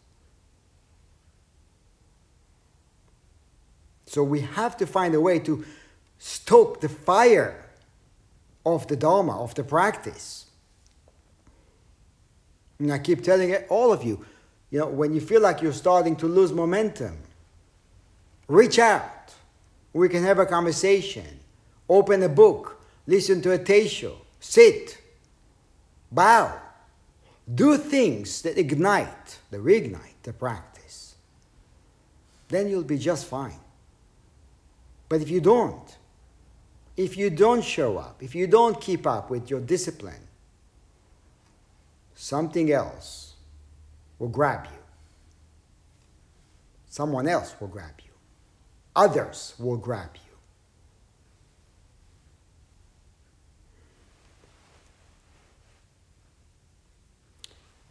So 4.15 4.23
we 4.23 4.43
have 4.43 4.77
to 4.77 4.87
find 4.87 5.13
a 5.17 5.21
way 5.21 5.41
to 5.41 5.65
stoke 6.19 6.81
the 6.81 6.89
fire 6.89 7.67
of 8.65 8.87
the 8.87 8.95
Dharma, 8.95 9.43
of 9.43 9.57
the 9.57 9.65
practice. 9.65 10.47
And 12.79 12.93
I 12.93 13.01
keep 13.01 13.25
telling 13.25 13.53
all 13.69 13.93
of 13.93 14.05
you, 14.05 14.25
you 14.71 14.79
know, 14.79 14.87
when 14.87 15.15
you 15.15 15.21
feel 15.21 15.41
like 15.41 15.63
you're 15.63 15.73
starting 15.73 16.15
to 16.17 16.29
lose 16.29 16.53
momentum, 16.53 17.19
reach 18.47 18.79
out. 18.79 19.35
We 19.93 20.09
can 20.09 20.23
have 20.23 20.39
a 20.39 20.47
conversation, 20.47 21.41
open 21.89 22.23
a 22.23 22.29
book, 22.29 22.81
listen 23.09 23.43
to 23.43 23.51
a 23.51 23.59
teisho, 23.59 24.15
sit, 24.39 24.97
bow, 26.13 26.57
do 27.53 27.77
things 27.79 28.43
that 28.43 28.59
ignite, 28.59 29.41
that 29.51 29.61
reignite 29.61 30.23
the 30.23 30.33
practice. 30.33 31.17
Then 32.47 32.69
you'll 32.69 32.85
be 32.85 32.99
just 32.99 33.27
fine. 33.27 33.59
But 35.09 35.21
if 35.21 35.31
you 35.31 35.41
don't, 35.41 35.97
if 36.97 37.17
you 37.17 37.31
don't 37.31 37.63
show 37.63 37.99
up, 37.99 38.23
if 38.23 38.35
you 38.35 38.47
don't 38.47 38.81
keep 38.81 39.07
up 39.07 39.31
with 39.31 39.51
your 39.51 39.61
discipline, 39.61 40.29
something 42.15 42.71
else 42.73 43.35
will 44.19 44.29
grab 44.29 44.67
you. 44.67 44.79
Someone 46.89 47.27
else 47.27 47.55
will 47.61 47.69
grab 47.69 47.95
you. 48.05 48.11
Others 48.95 49.55
will 49.59 49.77
grab 49.77 50.11
you. 50.15 50.21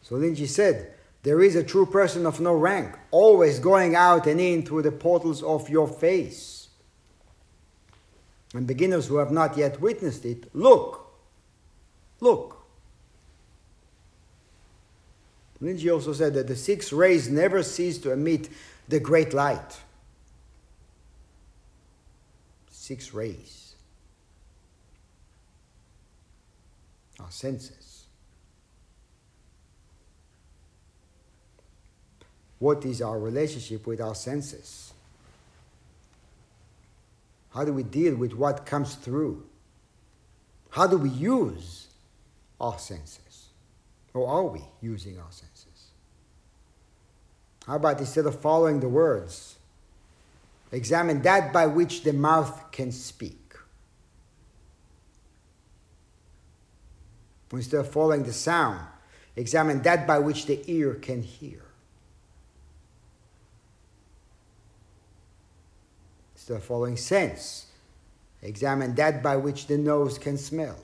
So 0.04 0.16
Linji 0.16 0.48
said, 0.48 0.94
There 1.24 1.42
is 1.42 1.56
a 1.56 1.64
true 1.64 1.86
person 1.86 2.26
of 2.26 2.40
no 2.40 2.54
rank, 2.54 2.96
always 3.12 3.60
going 3.60 3.96
out 3.96 4.28
and 4.28 4.40
in 4.40 4.66
through 4.66 4.84
the 4.84 4.92
portals 4.92 5.42
of 5.42 5.70
your 5.70 5.88
face. 5.88 6.53
And 8.54 8.68
beginners 8.68 9.08
who 9.08 9.18
have 9.18 9.32
not 9.32 9.58
yet 9.58 9.82
witnessed 9.82 10.26
it, 10.26 10.54
look, 10.56 11.12
look. 12.20 12.64
Linji 15.62 15.92
also 15.92 16.14
said 16.14 16.34
that 16.36 16.48
the 16.48 16.56
six 16.56 16.92
rays 16.94 17.30
never 17.30 17.64
cease 17.64 17.98
to 18.00 18.12
emit 18.12 18.50
the 18.88 19.00
great 19.00 19.34
light. 19.34 19.80
Six 22.70 23.14
rays. 23.14 23.76
Our 27.20 27.32
senses. 27.32 28.06
What 32.60 32.86
is 32.86 33.02
our 33.02 33.20
relationship 33.20 33.88
with 33.88 34.00
our 34.02 34.16
senses? 34.16 34.94
How 37.54 37.64
do 37.64 37.74
we 37.74 37.84
deal 37.84 38.16
with 38.16 38.34
what 38.34 38.66
comes 38.66 38.96
through? 38.96 39.46
How 40.72 40.88
do 40.88 40.98
we 40.98 41.10
use 41.10 41.88
our 42.60 42.80
senses? 42.80 43.50
Or 44.14 44.28
are 44.28 44.46
we 44.46 44.62
using 44.82 45.20
our 45.20 45.32
senses? 45.32 45.90
How 47.68 47.76
about 47.76 48.00
instead 48.00 48.26
of 48.26 48.40
following 48.40 48.80
the 48.80 48.90
words, 48.90 49.56
examine 50.72 51.22
that 51.22 51.54
by 51.54 51.68
which 51.68 52.04
the 52.04 52.14
mouth 52.14 52.72
can 52.72 52.92
speak? 52.92 53.40
Instead 57.52 57.82
of 57.82 57.92
following 57.92 58.24
the 58.24 58.34
sound, 58.34 58.80
examine 59.36 59.84
that 59.84 60.08
by 60.08 60.18
which 60.18 60.48
the 60.48 60.60
ear 60.66 60.96
can 60.96 61.22
hear. 61.22 61.62
Instead 66.44 66.58
of 66.58 66.64
following 66.66 66.98
sense, 66.98 67.68
examine 68.42 68.94
that 68.96 69.24
by 69.24 69.38
which 69.38 69.68
the 69.68 69.78
nose 69.78 70.18
can 70.18 70.38
smell. 70.38 70.76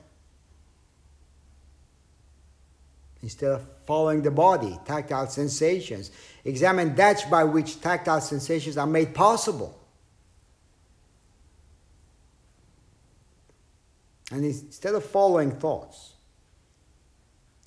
Instead 3.22 3.51
of 3.51 3.66
following 3.86 4.22
the 4.22 4.32
body, 4.32 4.80
tactile 4.86 5.28
sensations, 5.28 6.12
examine 6.45 6.95
that 6.95 7.30
by 7.30 7.43
which 7.43 7.82
tactile 7.82 8.22
sensations 8.22 8.78
are 8.78 8.88
made 8.88 9.14
possible. 9.14 9.78
And 14.32 14.45
instead 14.45 14.95
of 14.95 15.03
following 15.03 15.51
thoughts, 15.51 16.14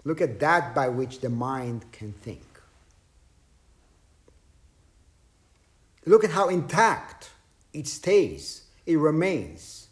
look 0.05 0.23
at 0.23 0.41
that 0.41 0.75
by 0.75 0.89
which 0.89 1.21
the 1.21 1.29
mind 1.29 1.85
can 1.93 2.15
think. 2.15 2.41
Look 6.07 6.25
at 6.25 6.31
how 6.31 6.49
intact 6.49 7.32
it 7.73 7.87
stays, 7.87 8.65
it 8.87 8.99
remains, 8.99 9.89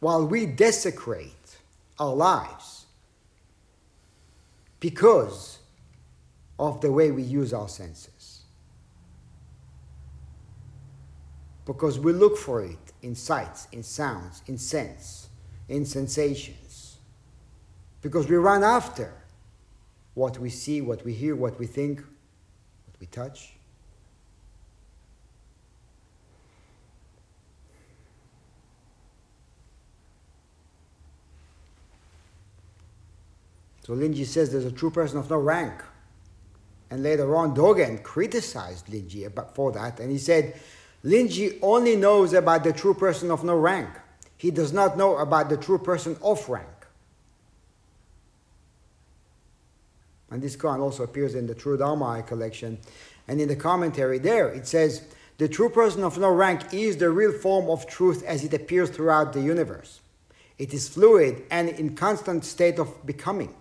while 0.00 0.26
we 0.26 0.46
desecrate 0.46 1.58
our 1.98 2.14
lives 2.14 2.86
because 4.80 5.58
of 6.58 6.80
the 6.80 6.90
way 6.90 7.10
we 7.10 7.22
use 7.22 7.52
our 7.52 7.68
senses. 7.68 8.40
Because 11.64 12.00
we 12.00 12.12
look 12.12 12.36
for 12.36 12.64
it 12.64 12.92
in 13.02 13.14
sights, 13.14 13.68
in 13.70 13.84
sounds, 13.84 14.42
in 14.48 14.58
sense, 14.58 15.28
in 15.68 15.86
sensations. 15.86 16.98
Because 18.00 18.28
we 18.28 18.36
run 18.36 18.64
after 18.64 19.14
what 20.14 20.38
we 20.38 20.50
see, 20.50 20.80
what 20.80 21.04
we 21.04 21.14
hear, 21.14 21.36
what 21.36 21.58
we 21.60 21.66
think, 21.66 22.00
what 22.00 22.98
we 22.98 23.06
touch. 23.06 23.54
So 33.82 33.94
Linji 33.94 34.24
says 34.24 34.50
there's 34.50 34.64
a 34.64 34.72
true 34.72 34.90
person 34.90 35.18
of 35.18 35.28
no 35.28 35.38
rank. 35.38 35.82
And 36.90 37.02
later 37.02 37.34
on, 37.36 37.54
Dogen 37.54 38.02
criticized 38.02 38.86
Linji 38.86 39.30
for 39.54 39.72
that, 39.72 39.98
and 39.98 40.10
he 40.10 40.18
said, 40.18 40.60
Linji 41.04 41.58
only 41.62 41.96
knows 41.96 42.32
about 42.32 42.64
the 42.64 42.72
true 42.72 42.94
person 42.94 43.30
of 43.30 43.42
no 43.44 43.56
rank. 43.56 43.88
He 44.36 44.50
does 44.50 44.72
not 44.72 44.96
know 44.96 45.16
about 45.16 45.48
the 45.48 45.56
true 45.56 45.78
person 45.78 46.16
of 46.22 46.48
rank. 46.48 46.68
And 50.30 50.40
this 50.40 50.56
koan 50.56 50.80
also 50.80 51.02
appears 51.02 51.34
in 51.34 51.46
the 51.46 51.54
True 51.54 51.76
Dharma 51.76 52.22
collection. 52.22 52.78
And 53.28 53.40
in 53.40 53.48
the 53.48 53.56
commentary 53.56 54.18
there, 54.18 54.48
it 54.48 54.66
says, 54.66 55.06
The 55.38 55.48
true 55.48 55.68
person 55.68 56.02
of 56.04 56.18
no 56.18 56.30
rank 56.30 56.72
is 56.72 56.96
the 56.96 57.10
real 57.10 57.32
form 57.32 57.68
of 57.68 57.86
truth 57.86 58.24
as 58.24 58.42
it 58.42 58.54
appears 58.54 58.90
throughout 58.90 59.32
the 59.32 59.42
universe. 59.42 60.00
It 60.58 60.72
is 60.72 60.88
fluid 60.88 61.42
and 61.50 61.68
in 61.68 61.94
constant 61.96 62.44
state 62.44 62.78
of 62.78 63.04
becoming. 63.04 63.54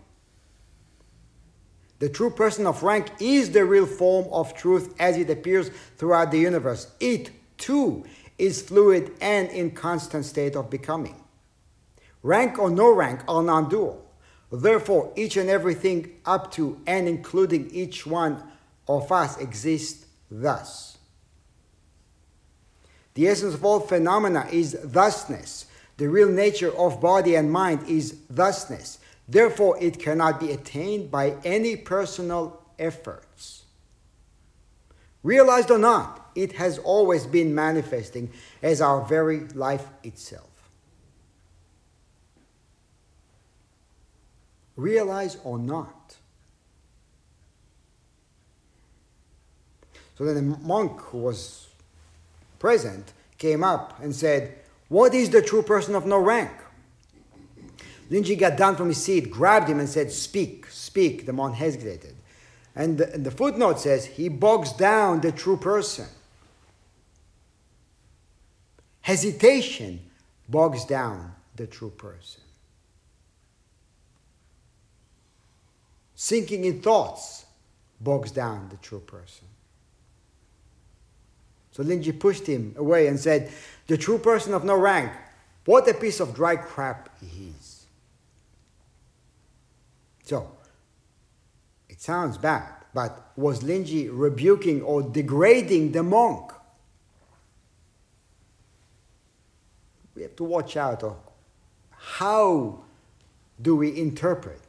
The 2.01 2.09
true 2.09 2.31
person 2.31 2.65
of 2.65 2.81
rank 2.81 3.11
is 3.19 3.51
the 3.51 3.63
real 3.63 3.85
form 3.85 4.25
of 4.33 4.55
truth 4.55 4.95
as 4.97 5.17
it 5.17 5.29
appears 5.29 5.69
throughout 5.97 6.31
the 6.31 6.39
universe. 6.39 6.87
It, 6.99 7.29
too, 7.59 8.05
is 8.39 8.63
fluid 8.63 9.11
and 9.21 9.51
in 9.51 9.69
constant 9.69 10.25
state 10.25 10.55
of 10.55 10.71
becoming. 10.71 11.13
Rank 12.23 12.57
or 12.57 12.71
no 12.71 12.91
rank 12.91 13.21
are 13.27 13.43
non 13.43 13.69
dual. 13.69 14.03
Therefore, 14.51 15.13
each 15.15 15.37
and 15.37 15.47
everything 15.47 16.13
up 16.25 16.51
to 16.53 16.81
and 16.87 17.07
including 17.07 17.69
each 17.69 18.07
one 18.07 18.41
of 18.87 19.11
us 19.11 19.37
exists 19.37 20.07
thus. 20.31 20.97
The 23.13 23.27
essence 23.27 23.53
of 23.53 23.63
all 23.63 23.79
phenomena 23.79 24.47
is 24.51 24.73
thusness. 24.73 25.67
The 25.97 26.09
real 26.09 26.29
nature 26.29 26.75
of 26.75 26.99
body 26.99 27.35
and 27.35 27.51
mind 27.51 27.87
is 27.87 28.17
thusness. 28.31 28.97
Therefore, 29.31 29.77
it 29.79 29.97
cannot 29.97 30.41
be 30.41 30.51
attained 30.51 31.09
by 31.09 31.37
any 31.45 31.77
personal 31.77 32.61
efforts. 32.77 33.63
Realized 35.23 35.71
or 35.71 35.77
not, 35.77 36.31
it 36.35 36.51
has 36.53 36.77
always 36.79 37.25
been 37.25 37.55
manifesting 37.55 38.29
as 38.61 38.81
our 38.81 39.05
very 39.05 39.39
life 39.55 39.87
itself. 40.03 40.49
Realize 44.75 45.37
or 45.45 45.57
not. 45.57 46.17
So 50.17 50.25
then 50.25 50.35
the 50.35 50.57
monk 50.57 50.99
who 50.99 51.19
was 51.19 51.69
present 52.59 53.13
came 53.37 53.63
up 53.63 53.97
and 54.01 54.13
said, 54.13 54.57
What 54.89 55.13
is 55.13 55.29
the 55.29 55.41
true 55.41 55.61
person 55.61 55.95
of 55.95 56.05
no 56.05 56.17
rank? 56.17 56.51
Linji 58.11 58.37
got 58.37 58.57
down 58.57 58.75
from 58.75 58.89
his 58.89 59.01
seat, 59.01 59.31
grabbed 59.31 59.69
him, 59.69 59.79
and 59.79 59.87
said, 59.87 60.11
Speak, 60.11 60.67
speak. 60.67 61.25
The 61.25 61.31
monk 61.31 61.55
hesitated. 61.55 62.13
And 62.75 62.97
the, 62.97 63.05
the 63.17 63.31
footnote 63.31 63.79
says, 63.79 64.05
He 64.05 64.27
bogs 64.27 64.73
down 64.73 65.21
the 65.21 65.31
true 65.31 65.55
person. 65.55 66.07
Hesitation 68.99 70.01
bogs 70.49 70.83
down 70.83 71.33
the 71.55 71.65
true 71.65 71.89
person. 71.89 72.41
Sinking 76.15 76.65
in 76.65 76.81
thoughts 76.81 77.45
bogs 78.01 78.31
down 78.31 78.67
the 78.69 78.77
true 78.77 78.99
person. 78.99 79.47
So 81.71 81.81
Linji 81.81 82.19
pushed 82.19 82.45
him 82.45 82.75
away 82.77 83.07
and 83.07 83.17
said, 83.17 83.53
The 83.87 83.97
true 83.97 84.17
person 84.17 84.53
of 84.53 84.65
no 84.65 84.75
rank, 84.75 85.13
what 85.63 85.87
a 85.87 85.93
piece 85.93 86.19
of 86.19 86.35
dry 86.35 86.57
crap 86.57 87.09
he 87.21 87.53
is. 87.57 87.80
So, 90.31 90.49
it 91.89 92.01
sounds 92.01 92.37
bad, 92.37 92.71
but 92.93 93.33
was 93.35 93.63
Linji 93.63 94.09
rebuking 94.09 94.81
or 94.81 95.03
degrading 95.03 95.91
the 95.91 96.03
monk? 96.03 96.53
We 100.15 100.21
have 100.21 100.37
to 100.37 100.45
watch 100.45 100.77
out 100.77 101.03
of 101.03 101.17
how 101.89 102.79
do 103.61 103.75
we 103.75 103.99
interpret, 103.99 104.61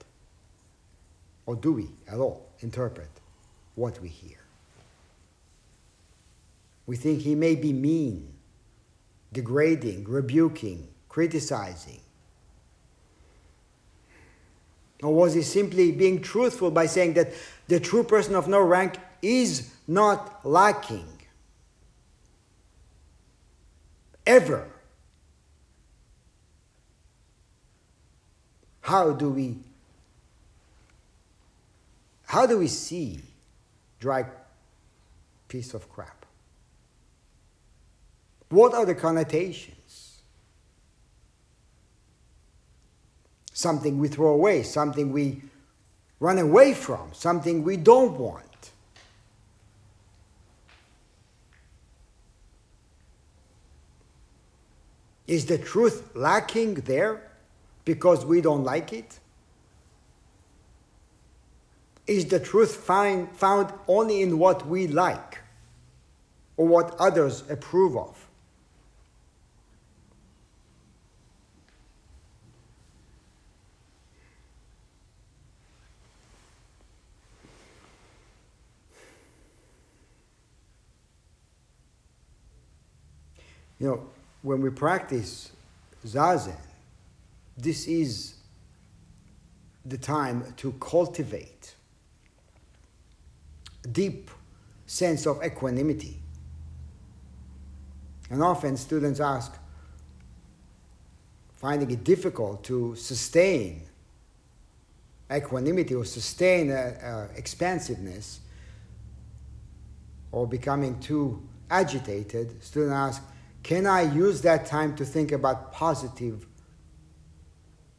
or 1.47 1.55
do 1.55 1.75
we 1.75 1.91
at 2.09 2.19
all 2.19 2.45
interpret 2.59 3.11
what 3.77 4.01
we 4.01 4.09
hear? 4.09 4.39
We 6.87 6.97
think 6.97 7.21
he 7.21 7.37
may 7.37 7.55
be 7.55 7.73
mean, 7.73 8.33
degrading, 9.33 10.09
rebuking, 10.09 10.89
criticizing, 11.09 12.01
or 15.03 15.13
was 15.13 15.35
he 15.35 15.43
simply 15.43 15.91
being 15.91 16.23
truthful 16.23 16.71
by 16.71 16.87
saying 16.87 17.15
that 17.15 17.33
the 17.69 17.81
true 17.81 18.05
person 18.05 18.35
of 18.35 18.47
no 18.49 18.61
rank 18.61 18.99
is 19.21 19.73
not 19.89 20.47
lacking? 20.47 21.09
Ever. 24.27 24.69
How 28.81 29.13
do 29.13 29.31
we 29.31 29.59
how 32.27 32.47
do 32.47 32.59
we 32.59 32.69
see 32.69 33.21
dry 34.01 34.25
piece 35.49 35.75
of 35.75 35.91
crap? 35.91 36.25
What 38.49 38.73
are 38.75 38.87
the 38.87 38.95
connotations? 38.95 40.12
Something 43.53 43.99
we 43.99 44.09
throw 44.09 44.29
away, 44.29 44.63
something 44.63 45.13
we 45.13 45.43
run 46.21 46.39
away 46.39 46.75
from, 46.75 47.11
something 47.13 47.63
we 47.63 47.77
don't 47.77 48.19
want. 48.19 48.71
Is 55.27 55.47
the 55.47 55.59
truth 55.59 56.11
lacking 56.15 56.75
there 56.75 57.31
because 57.85 58.25
we 58.25 58.41
don't 58.41 58.65
like 58.65 58.93
it? 58.93 59.19
Is 62.07 62.27
the 62.27 62.41
truth 62.41 62.75
find, 62.75 63.31
found 63.33 63.73
only 63.87 64.23
in 64.23 64.39
what 64.39 64.67
we 64.67 64.89
like 64.89 65.39
or 66.57 66.67
what 66.67 66.95
others 66.99 67.45
approve 67.49 67.97
of? 67.97 68.22
You 83.83 83.89
know, 83.89 84.07
when 84.43 84.63
we 84.63 84.71
practice 84.71 85.51
Zazen, 86.07 86.57
this 87.59 87.89
is 87.89 88.35
the 89.85 89.99
time 89.99 90.45
to 90.59 90.71
cultivate 90.75 91.75
a 93.85 93.89
deep 93.89 94.31
sense 94.87 95.27
of 95.27 95.43
equanimity. 95.43 96.21
And 98.31 98.41
often 98.41 98.77
students 98.77 99.19
ask, 99.19 99.53
finding 101.57 101.91
it 101.91 102.05
difficult 102.05 102.63
to 102.63 102.95
sustain 102.95 103.83
equanimity 105.35 105.97
or 105.97 106.05
sustain 106.05 106.71
uh, 106.71 107.29
uh, 107.33 107.37
expansiveness 107.37 108.39
or 110.31 110.47
becoming 110.47 111.01
too 111.01 111.43
agitated, 111.69 112.63
students 112.63 112.95
ask, 112.95 113.23
can 113.63 113.87
I 113.87 114.03
use 114.03 114.43
that 114.43 114.67
time 114.67 114.97
to 114.97 115.05
think 115.05 115.33
about 115.33 115.73
positive 115.73 116.47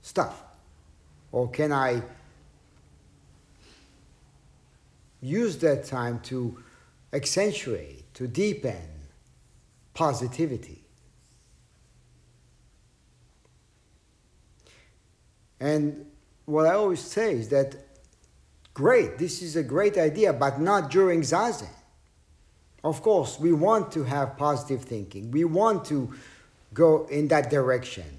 stuff? 0.02 0.44
Or 1.32 1.50
can 1.50 1.72
I 1.72 2.02
use 5.22 5.58
that 5.58 5.86
time 5.86 6.20
to 6.22 6.62
accentuate, 7.12 8.14
to 8.14 8.28
deepen 8.28 8.82
positivity? 9.94 10.84
And 15.60 16.06
what 16.46 16.66
I 16.66 16.74
always 16.74 17.00
say 17.00 17.34
is 17.34 17.50
that 17.50 17.76
Great, 18.74 19.20
this 19.20 19.42
is 19.42 19.56
a 19.56 19.64
great 19.64 19.98
idea, 19.98 20.34
but 20.34 20.60
not 20.60 20.90
during 20.90 21.22
Zazen. 21.22 21.70
Of 22.84 23.02
course, 23.02 23.40
we 23.40 23.54
want 23.54 23.92
to 23.94 24.04
have 24.04 24.38
positive 24.38 24.84
thinking. 24.84 25.32
We 25.32 25.46
want 25.46 25.86
to 25.86 26.14
go 26.74 27.06
in 27.06 27.30
that 27.30 27.50
direction. 27.50 28.18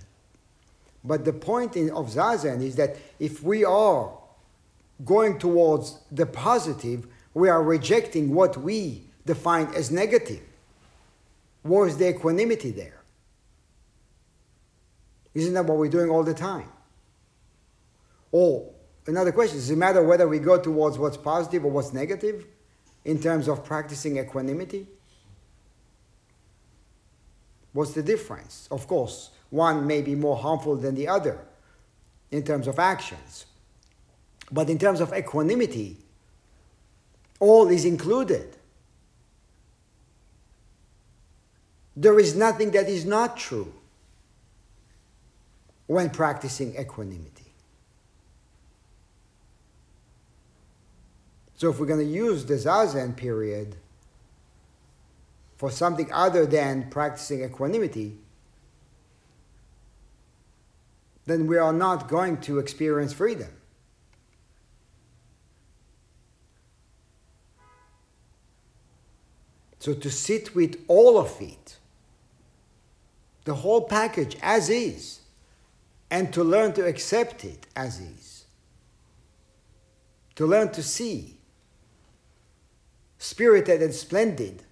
But 1.04 1.24
the 1.24 1.34
point 1.34 1.76
in, 1.76 1.90
of 1.90 2.08
Zazen 2.08 2.62
is 2.62 2.76
that 2.76 2.96
if 3.18 3.42
we 3.42 3.64
are 3.64 4.10
going 5.04 5.38
towards 5.38 5.98
the 6.10 6.24
positive, 6.24 7.06
we 7.34 7.48
are 7.50 7.62
rejecting 7.62 8.32
what 8.32 8.56
we 8.56 9.02
define 9.26 9.66
as 9.74 9.90
negative. 9.90 10.40
Where's 11.62 11.96
the 11.96 12.08
equanimity 12.08 12.70
there? 12.70 13.02
Isn't 15.34 15.52
that 15.54 15.66
what 15.66 15.76
we're 15.76 15.90
doing 15.90 16.08
all 16.10 16.22
the 16.22 16.34
time? 16.34 16.68
Or 18.32 18.70
another 19.06 19.32
question 19.32 19.58
does 19.58 19.70
it 19.70 19.76
matter 19.76 20.02
whether 20.02 20.26
we 20.26 20.38
go 20.38 20.58
towards 20.58 20.96
what's 20.96 21.16
positive 21.16 21.64
or 21.64 21.70
what's 21.70 21.92
negative 21.92 22.46
in 23.04 23.20
terms 23.20 23.48
of 23.48 23.64
practicing 23.64 24.18
equanimity? 24.18 24.86
What's 27.72 27.92
the 27.92 28.02
difference? 28.02 28.68
Of 28.70 28.86
course, 28.86 29.30
one 29.50 29.86
may 29.86 30.00
be 30.00 30.14
more 30.14 30.36
harmful 30.36 30.76
than 30.76 30.94
the 30.94 31.08
other 31.08 31.38
in 32.30 32.42
terms 32.44 32.66
of 32.66 32.78
actions. 32.78 33.46
But 34.50 34.70
in 34.70 34.78
terms 34.78 35.00
of 35.00 35.12
equanimity, 35.12 35.98
all 37.40 37.68
is 37.68 37.84
included. 37.84 38.56
There 41.96 42.18
is 42.18 42.34
nothing 42.34 42.70
that 42.72 42.88
is 42.88 43.04
not 43.04 43.36
true 43.36 43.72
when 45.86 46.10
practicing 46.10 46.76
equanimity. 46.76 47.33
So, 51.64 51.70
if 51.70 51.80
we're 51.80 51.86
going 51.86 52.00
to 52.00 52.04
use 52.04 52.44
the 52.44 52.56
Zazen 52.56 53.16
period 53.16 53.76
for 55.56 55.70
something 55.70 56.12
other 56.12 56.44
than 56.44 56.90
practicing 56.90 57.42
equanimity, 57.42 58.18
then 61.24 61.46
we 61.46 61.56
are 61.56 61.72
not 61.72 62.06
going 62.06 62.36
to 62.42 62.58
experience 62.58 63.14
freedom. 63.14 63.48
So, 69.78 69.94
to 69.94 70.10
sit 70.10 70.54
with 70.54 70.84
all 70.86 71.16
of 71.16 71.34
it, 71.40 71.78
the 73.46 73.54
whole 73.54 73.88
package 73.88 74.36
as 74.42 74.68
is, 74.68 75.20
and 76.10 76.30
to 76.34 76.44
learn 76.44 76.74
to 76.74 76.84
accept 76.84 77.42
it 77.42 77.66
as 77.74 78.00
is, 78.00 78.44
to 80.34 80.44
learn 80.44 80.70
to 80.72 80.82
see 80.82 81.38
spirited 83.24 83.80
and 83.80 83.94
splendid 83.94 84.62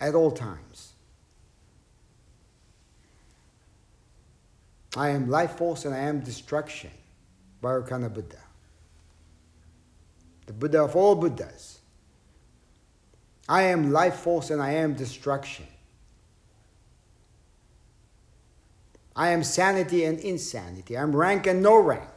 at 0.00 0.14
all 0.14 0.30
times. 0.30 0.94
I 4.96 5.10
am 5.10 5.28
life 5.28 5.58
force 5.58 5.84
and 5.84 5.94
I 5.94 5.98
am 5.98 6.20
destruction. 6.20 6.90
Vairocana 7.62 8.12
Buddha. 8.12 8.38
The 10.46 10.54
Buddha 10.54 10.82
of 10.82 10.96
all 10.96 11.14
Buddhas. 11.14 11.80
I 13.46 13.64
am 13.64 13.92
life 13.92 14.16
force 14.16 14.48
and 14.48 14.62
I 14.62 14.72
am 14.72 14.94
destruction. 14.94 15.66
I 19.14 19.28
am 19.28 19.44
sanity 19.44 20.06
and 20.06 20.18
insanity. 20.18 20.96
I'm 20.96 21.14
rank 21.14 21.46
and 21.46 21.62
no 21.62 21.78
rank. 21.78 22.11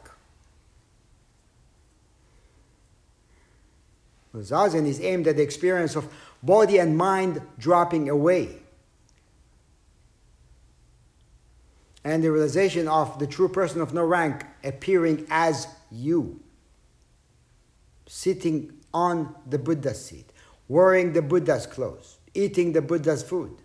Zazen 4.40 4.86
is 4.86 5.00
aimed 5.00 5.26
at 5.26 5.36
the 5.36 5.42
experience 5.42 5.96
of 5.96 6.08
body 6.42 6.78
and 6.78 6.96
mind 6.96 7.40
dropping 7.58 8.08
away. 8.08 8.58
And 12.04 12.22
the 12.22 12.30
realization 12.30 12.86
of 12.86 13.18
the 13.18 13.26
true 13.26 13.48
person 13.48 13.80
of 13.80 13.92
no 13.92 14.04
rank 14.04 14.44
appearing 14.62 15.26
as 15.28 15.66
you, 15.90 16.40
sitting 18.06 18.72
on 18.94 19.34
the 19.48 19.58
Buddha's 19.58 20.04
seat, 20.04 20.30
wearing 20.68 21.12
the 21.12 21.22
Buddha's 21.22 21.66
clothes, 21.66 22.18
eating 22.32 22.72
the 22.72 22.82
Buddha's 22.82 23.22
food. 23.22 23.56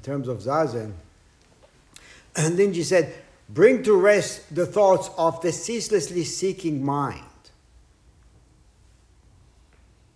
In 0.00 0.04
terms 0.04 0.28
of 0.28 0.38
zazen. 0.38 0.92
And 2.34 2.58
then 2.58 2.72
she 2.72 2.84
said, 2.84 3.12
bring 3.50 3.82
to 3.82 3.94
rest 3.94 4.54
the 4.54 4.64
thoughts 4.64 5.10
of 5.18 5.42
the 5.42 5.52
ceaselessly 5.52 6.24
seeking 6.24 6.82
mind. 6.82 7.22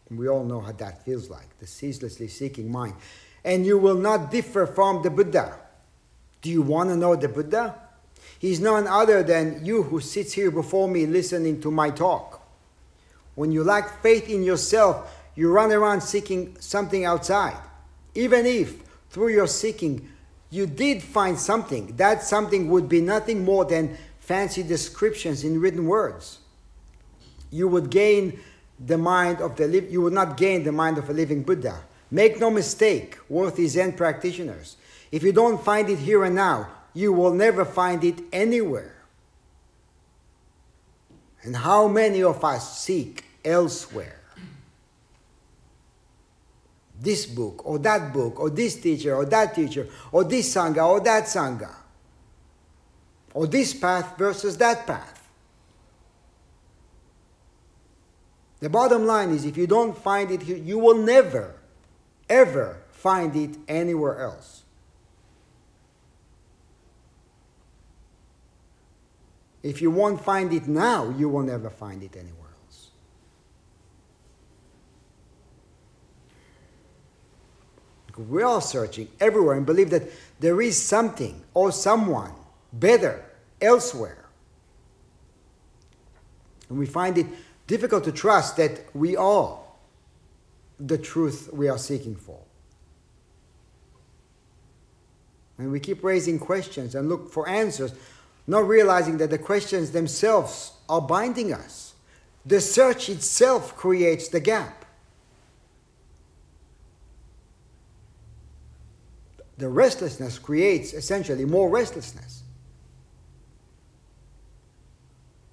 And 0.09 0.19
we 0.19 0.27
all 0.27 0.45
know 0.45 0.61
how 0.61 0.73
that 0.73 1.05
feels 1.05 1.29
like, 1.29 1.59
the 1.59 1.67
ceaselessly 1.67 2.29
seeking 2.29 2.73
mind. 2.73 2.95
And 3.45 3.67
you 3.67 3.77
will 3.77 3.97
not 3.97 4.31
differ 4.31 4.67
from 4.67 5.03
the 5.03 5.11
Buddha. 5.11 5.59
Do 6.41 6.49
you 6.49 6.63
want 6.63 6.89
to 6.89 6.97
know 6.97 7.15
the 7.15 7.29
Buddha? 7.29 7.75
He's 8.39 8.61
none 8.61 8.87
other 8.87 9.23
than 9.23 9.67
you 9.67 9.83
who 9.83 10.01
sits 10.01 10.33
here 10.33 10.51
before 10.51 10.89
me 10.89 11.05
listening 11.05 11.61
to 11.61 11.71
my 11.71 11.91
talk. 11.91 12.43
When 13.35 13.53
you 13.53 13.65
lack 13.65 14.03
faith 14.03 14.31
in 14.31 14.45
yourself, 14.45 15.15
you 15.35 15.51
run 15.51 15.73
around 15.73 16.01
seeking 16.01 16.57
something 16.59 17.05
outside. 17.05 17.57
Even 18.15 18.47
if 18.47 18.83
through 19.15 19.29
your 19.29 19.47
seeking, 19.47 20.09
you 20.51 20.67
did 20.67 21.01
find 21.01 21.39
something. 21.39 21.95
That 21.97 22.25
something 22.25 22.69
would 22.69 22.89
be 22.89 23.01
nothing 23.01 23.45
more 23.45 23.65
than 23.65 23.97
fancy 24.19 24.65
descriptions 24.65 25.45
in 25.45 25.61
written 25.61 25.87
words. 25.87 26.41
You 27.53 27.69
would 27.69 27.91
gain 27.91 28.41
the 28.85 28.99
mind 28.99 29.41
of 29.41 29.55
the 29.55 29.87
you 29.89 30.03
would 30.03 30.13
not 30.13 30.37
gain 30.37 30.65
the 30.65 30.73
mind 30.73 30.99
of 30.99 31.09
a 31.09 31.13
living 31.13 31.45
Buddha. 31.45 31.85
Make 32.11 32.41
no 32.41 32.51
mistake, 32.51 33.17
worthy 33.29 33.69
Zen 33.69 33.93
practitioners. 33.93 34.77
If 35.13 35.23
you 35.23 35.33
don't 35.33 35.63
find 35.63 35.89
it 35.89 36.01
here 36.01 36.25
and 36.25 36.35
now, 36.35 36.69
you 36.93 37.13
will 37.13 37.33
never 37.33 37.65
find 37.65 38.03
it 38.03 38.21
anywhere. 38.33 38.97
And 41.43 41.55
how 41.55 41.87
many 41.87 42.25
of 42.25 42.45
us 42.45 42.81
seek 42.81 43.25
elsewhere? 43.45 44.24
This 47.05 47.27
book 47.27 47.65
or 47.65 47.79
that 47.79 48.13
book 48.13 48.41
or 48.41 48.51
this 48.51 48.81
teacher 48.81 49.15
or 49.15 49.25
that 49.27 49.55
teacher 49.55 49.89
or 50.11 50.25
this 50.25 50.55
Sangha 50.55 50.87
or 50.89 51.01
that 51.01 51.25
Sangha 51.25 51.75
or 53.35 53.47
this 53.47 53.75
path 53.75 54.17
versus 54.17 54.57
that 54.59 54.87
path. 54.87 55.29
The 58.61 58.71
bottom 58.71 59.05
line 59.05 59.31
is 59.31 59.45
if 59.45 59.57
you 59.59 59.67
don't 59.67 59.97
find 59.97 60.31
it 60.31 60.43
here, 60.43 60.57
you 60.57 60.79
will 60.79 60.97
never, 60.97 61.55
ever 62.31 62.79
find 62.93 63.37
it 63.37 63.59
anywhere 63.69 64.23
else. 64.23 64.63
If 69.63 69.83
you 69.83 69.91
won't 69.91 70.23
find 70.23 70.53
it 70.53 70.67
now, 70.69 71.11
you 71.11 71.29
will 71.29 71.43
never 71.43 71.71
find 71.71 72.03
it 72.03 72.17
anywhere. 72.17 72.44
We 78.17 78.43
are 78.43 78.61
searching 78.61 79.09
everywhere 79.21 79.57
and 79.57 79.67
believe 79.67 79.91
that 79.91 80.05
there 80.41 80.61
is 80.61 80.81
something 80.81 81.43
or 81.53 81.73
someone 81.73 82.33
better 82.73 83.25
elsewhere. 83.61 84.25
And 86.69 86.79
we 86.79 86.87
find 86.87 87.19
it 87.19 87.27
difficult 87.67 88.05
to 88.05 88.13
trust 88.13 88.57
that 88.57 88.85
we 88.95 89.17
are 89.17 89.59
the 90.79 90.99
truth 90.99 91.51
we 91.53 91.69
are 91.69 91.79
seeking 91.79 92.17
for. 92.17 92.41
And 95.59 95.71
we 95.71 95.79
keep 95.81 96.03
raising 96.03 96.39
questions 96.39 96.95
and 96.95 97.09
look 97.09 97.31
for 97.31 97.49
answers, 97.49 97.95
not 98.47 98.67
realizing 98.67 99.19
that 99.19 99.31
the 99.31 99.39
questions 99.39 99.93
themselves 99.93 100.73
are 100.89 101.01
binding 101.01 101.53
us. 101.53 101.95
The 102.45 102.61
search 102.61 103.09
itself 103.09 103.77
creates 103.77 104.29
the 104.29 104.41
gap. 104.41 104.84
The 109.57 109.69
restlessness 109.69 110.39
creates 110.39 110.93
essentially 110.93 111.45
more 111.45 111.69
restlessness. 111.69 112.43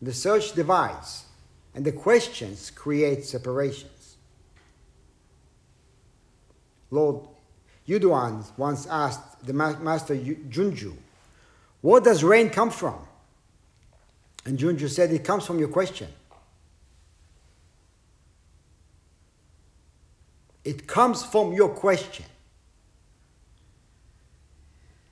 The 0.02 0.14
search 0.14 0.54
divides, 0.54 1.26
and 1.76 1.86
the 1.86 1.92
questions 1.92 2.72
create 2.72 3.24
separations. 3.24 4.16
Lord 6.90 7.28
Yuduan 7.88 8.44
once 8.58 8.88
asked 8.88 9.46
the 9.46 9.54
master 9.54 10.16
Junju, 10.16 10.94
Where 11.82 12.02
does 12.02 12.24
rain 12.24 12.50
come 12.50 12.72
from? 12.72 13.00
And 14.46 14.58
Junju 14.58 14.90
said, 14.90 15.12
It 15.12 15.24
comes 15.24 15.46
from 15.46 15.60
your 15.60 15.68
question. 15.68 16.08
It 20.64 20.88
comes 20.88 21.24
from 21.24 21.54
your 21.54 21.70
question. 21.70 22.26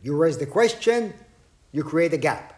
You 0.02 0.16
raise 0.16 0.38
the 0.38 0.46
question, 0.46 1.14
you 1.72 1.84
create 1.84 2.14
a 2.14 2.18
gap. 2.18 2.56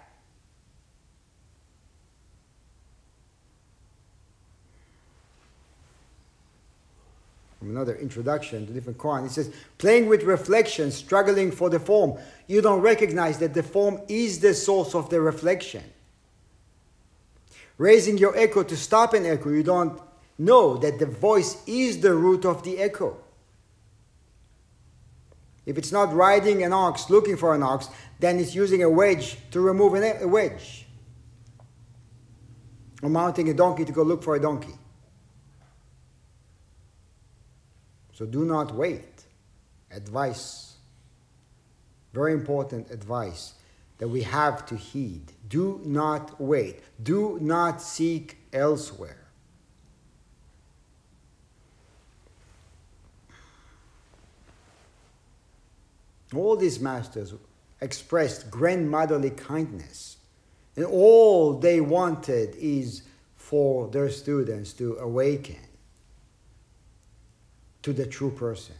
From 7.59 7.69
another 7.69 7.95
introduction 7.95 8.65
to 8.65 8.73
different 8.73 8.97
koan, 8.97 9.25
it 9.25 9.31
says, 9.31 9.53
playing 9.77 10.07
with 10.07 10.23
reflection, 10.23 10.91
struggling 10.91 11.51
for 11.51 11.69
the 11.69 11.79
form. 11.79 12.19
You 12.47 12.61
don't 12.61 12.81
recognize 12.81 13.37
that 13.37 13.53
the 13.53 13.61
form 13.61 14.01
is 14.07 14.39
the 14.39 14.55
source 14.55 14.95
of 14.95 15.09
the 15.11 15.21
reflection. 15.21 15.83
Raising 17.77 18.17
your 18.17 18.35
echo 18.35 18.63
to 18.63 18.75
stop 18.75 19.13
an 19.13 19.27
echo, 19.27 19.49
you 19.49 19.61
don't 19.61 19.99
know 20.39 20.77
that 20.77 20.97
the 20.97 21.05
voice 21.05 21.61
is 21.67 22.01
the 22.01 22.13
root 22.13 22.45
of 22.45 22.63
the 22.63 22.79
echo. 22.79 23.17
If 25.66 25.78
it's 25.78 25.91
not 25.91 26.14
riding 26.14 26.64
an 26.64 26.74
ox, 26.74 27.09
looking 27.09 27.38
for 27.38 27.53
an 27.53 27.64
ox, 27.64 27.88
then 28.20 28.39
it's 28.39 28.55
using 28.55 28.84
a 28.84 28.89
wedge 28.89 29.38
to 29.51 29.62
remove 29.62 29.93
a 29.95 30.28
wedge. 30.28 30.88
Or 33.01 33.09
mounting 33.09 33.49
a 33.49 33.53
donkey 33.53 33.86
to 33.86 33.91
go 33.91 34.03
look 34.03 34.24
for 34.24 34.36
a 34.36 34.39
donkey. 34.39 34.74
So 38.14 38.26
do 38.26 38.45
not 38.45 38.76
wait. 38.76 39.26
Advice. 39.91 40.76
Very 42.14 42.34
important 42.34 42.91
advice 42.91 43.53
that 43.97 44.07
we 44.07 44.24
have 44.24 44.66
to 44.68 44.76
heed. 44.76 45.32
Do 45.47 45.82
not 45.86 46.39
wait. 46.41 46.82
Do 47.01 47.38
not 47.41 47.82
seek 47.82 48.38
elsewhere. 48.51 49.20
All 56.34 56.55
these 56.55 56.79
masters 56.79 57.34
expressed 57.82 58.49
grandmotherly 58.49 59.32
kindness, 59.32 60.17
and 60.75 60.86
all 60.86 61.53
they 61.53 61.82
wanted 61.82 62.55
is 62.55 63.03
for 63.36 63.88
their 63.89 64.09
students 64.09 64.71
to 64.73 64.95
awaken 64.97 65.57
to 67.82 67.91
the 67.91 68.05
true 68.05 68.32
person. 68.32 68.75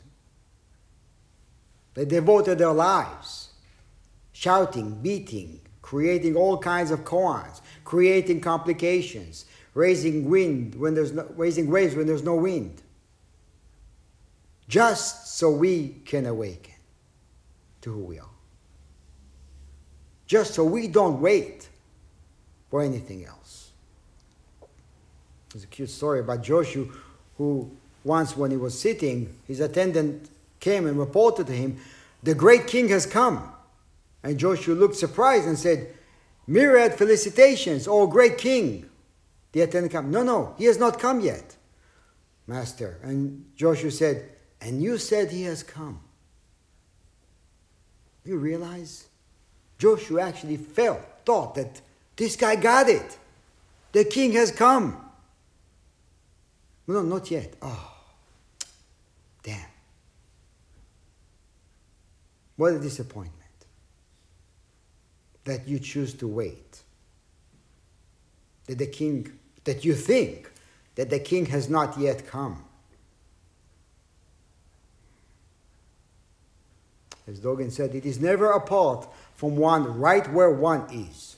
They 1.94 2.06
devoted 2.06 2.58
their 2.58 2.72
lives 2.72 3.50
shouting, 4.32 5.02
beating, 5.02 5.60
creating 5.82 6.36
all 6.36 6.58
kinds 6.58 6.90
of 6.90 7.02
koans, 7.02 7.62
creating 7.84 8.42
complications, 8.42 9.46
raising 9.74 10.30
wind 10.30 10.76
when 10.76 10.96
there's 10.96 11.12
no, 11.12 11.28
raising 11.36 11.70
waves 11.70 11.96
when 11.96 12.08
there's 12.08 12.24
no 12.24 12.36
wind. 12.36 12.82
Just 14.68 15.38
so 15.38 15.52
we 15.52 15.90
can 16.06 16.26
awaken 16.26 16.71
to 17.82 17.92
who 17.92 18.00
we 18.00 18.20
are. 18.20 18.26
Just 20.28 20.54
so 20.54 20.64
we 20.64 20.88
don't 20.88 21.20
wait 21.20 21.68
for 22.70 22.82
anything 22.82 23.26
else. 23.26 23.72
There's 25.52 25.66
a 25.66 25.68
cute 25.68 25.90
story 25.90 26.20
about 26.22 26.44
Joshu 26.44 26.94
who 27.38 27.70
once 28.04 28.36
when 28.36 28.52
he 28.52 28.58
was 28.58 28.80
sitting, 28.80 29.36
his 29.48 29.60
attendant 29.60 30.30
came 30.60 30.88
and 30.88 30.98
reported 30.98 31.48
to 31.48 31.54
him, 31.54 31.78
the 32.24 32.34
great 32.34 32.68
king 32.68 32.88
has 32.90 33.06
come. 33.06 33.52
And 34.24 34.40
Joshu 34.40 34.78
looked 34.78 34.96
surprised 34.96 35.48
and 35.48 35.58
said, 35.58 35.94
Myriad 36.48 36.94
felicitations, 36.94 37.88
O 37.88 38.08
great 38.08 38.38
king. 38.38 38.90
The 39.52 39.62
attendant 39.62 39.92
came, 39.92 40.12
No, 40.12 40.24
no, 40.24 40.56
he 40.58 40.66
has 40.66 40.78
not 40.78 41.00
come 41.00 41.20
yet, 41.20 41.56
master. 42.48 43.00
And 43.04 43.46
Joshu 43.58 43.92
said, 43.92 44.30
And 44.60 44.82
you 44.82 44.98
said 44.98 45.32
he 45.32 45.44
has 45.44 45.64
come. 45.64 46.00
You 48.24 48.38
realize? 48.38 49.08
Joshu 49.80 50.22
actually 50.22 50.58
felt, 50.58 51.02
thought 51.26 51.56
that 51.56 51.82
this 52.16 52.36
guy 52.36 52.56
got 52.56 52.88
it. 52.88 53.18
The 53.94 54.06
king 54.06 54.34
has 54.34 54.52
come. 54.52 54.98
No, 56.88 57.02
not 57.02 57.32
yet. 57.32 57.56
Oh, 57.62 57.98
damn. 59.44 59.60
What 62.58 62.74
a 62.74 62.80
disappointment 62.80 63.36
that 65.46 65.68
you 65.68 65.80
choose 65.80 66.14
to 66.16 66.28
wait. 66.28 66.82
That 68.68 68.78
the 68.78 68.88
king, 68.88 69.32
that 69.64 69.84
you 69.84 69.96
think 69.96 70.52
that 70.96 71.10
the 71.10 71.20
king 71.20 71.48
has 71.48 71.70
not 71.70 71.98
yet 71.98 72.28
come. 72.28 72.64
As 77.28 77.40
Dogen 77.40 77.72
said, 77.72 77.94
it 77.94 78.06
is 78.06 78.20
never 78.20 78.52
apart 78.52 79.08
from 79.36 79.56
one 79.56 80.00
right 80.00 80.28
where 80.32 80.52
one 80.52 80.86
is. 80.92 81.38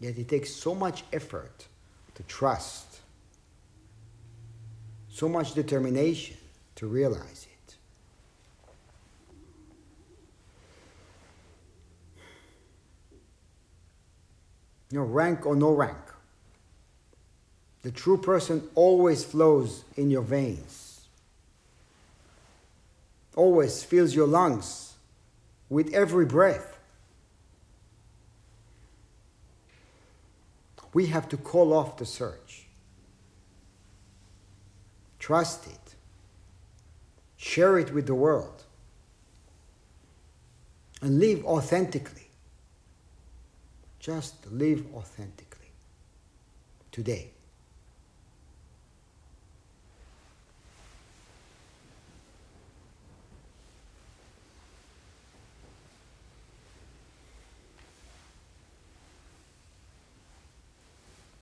Yet 0.00 0.18
it 0.18 0.28
takes 0.28 0.54
so 0.54 0.74
much 0.74 1.04
effort 1.12 1.66
to 2.14 2.22
trust, 2.24 3.00
so 5.08 5.28
much 5.28 5.54
determination 5.54 6.36
to 6.76 6.86
realize 6.86 7.46
it. 7.50 7.76
You 14.90 14.98
know, 14.98 15.04
rank 15.04 15.46
or 15.46 15.56
no 15.56 15.72
rank. 15.72 15.96
The 17.82 17.90
true 17.90 18.18
person 18.18 18.68
always 18.74 19.24
flows 19.24 19.84
in 19.96 20.10
your 20.10 20.22
veins 20.22 20.85
always 23.36 23.84
fills 23.84 24.14
your 24.14 24.26
lungs 24.26 24.94
with 25.68 25.92
every 25.94 26.24
breath. 26.24 26.78
We 30.92 31.06
have 31.06 31.28
to 31.28 31.36
call 31.36 31.72
off 31.72 31.98
the 31.98 32.06
search. 32.06 32.66
Trust 35.18 35.66
it. 35.66 35.94
Share 37.36 37.78
it 37.78 37.92
with 37.92 38.06
the 38.06 38.14
world. 38.14 38.64
And 41.02 41.20
live 41.20 41.44
authentically. 41.44 42.30
Just 44.00 44.50
live 44.50 44.86
authentically. 44.94 45.70
Today. 46.90 47.35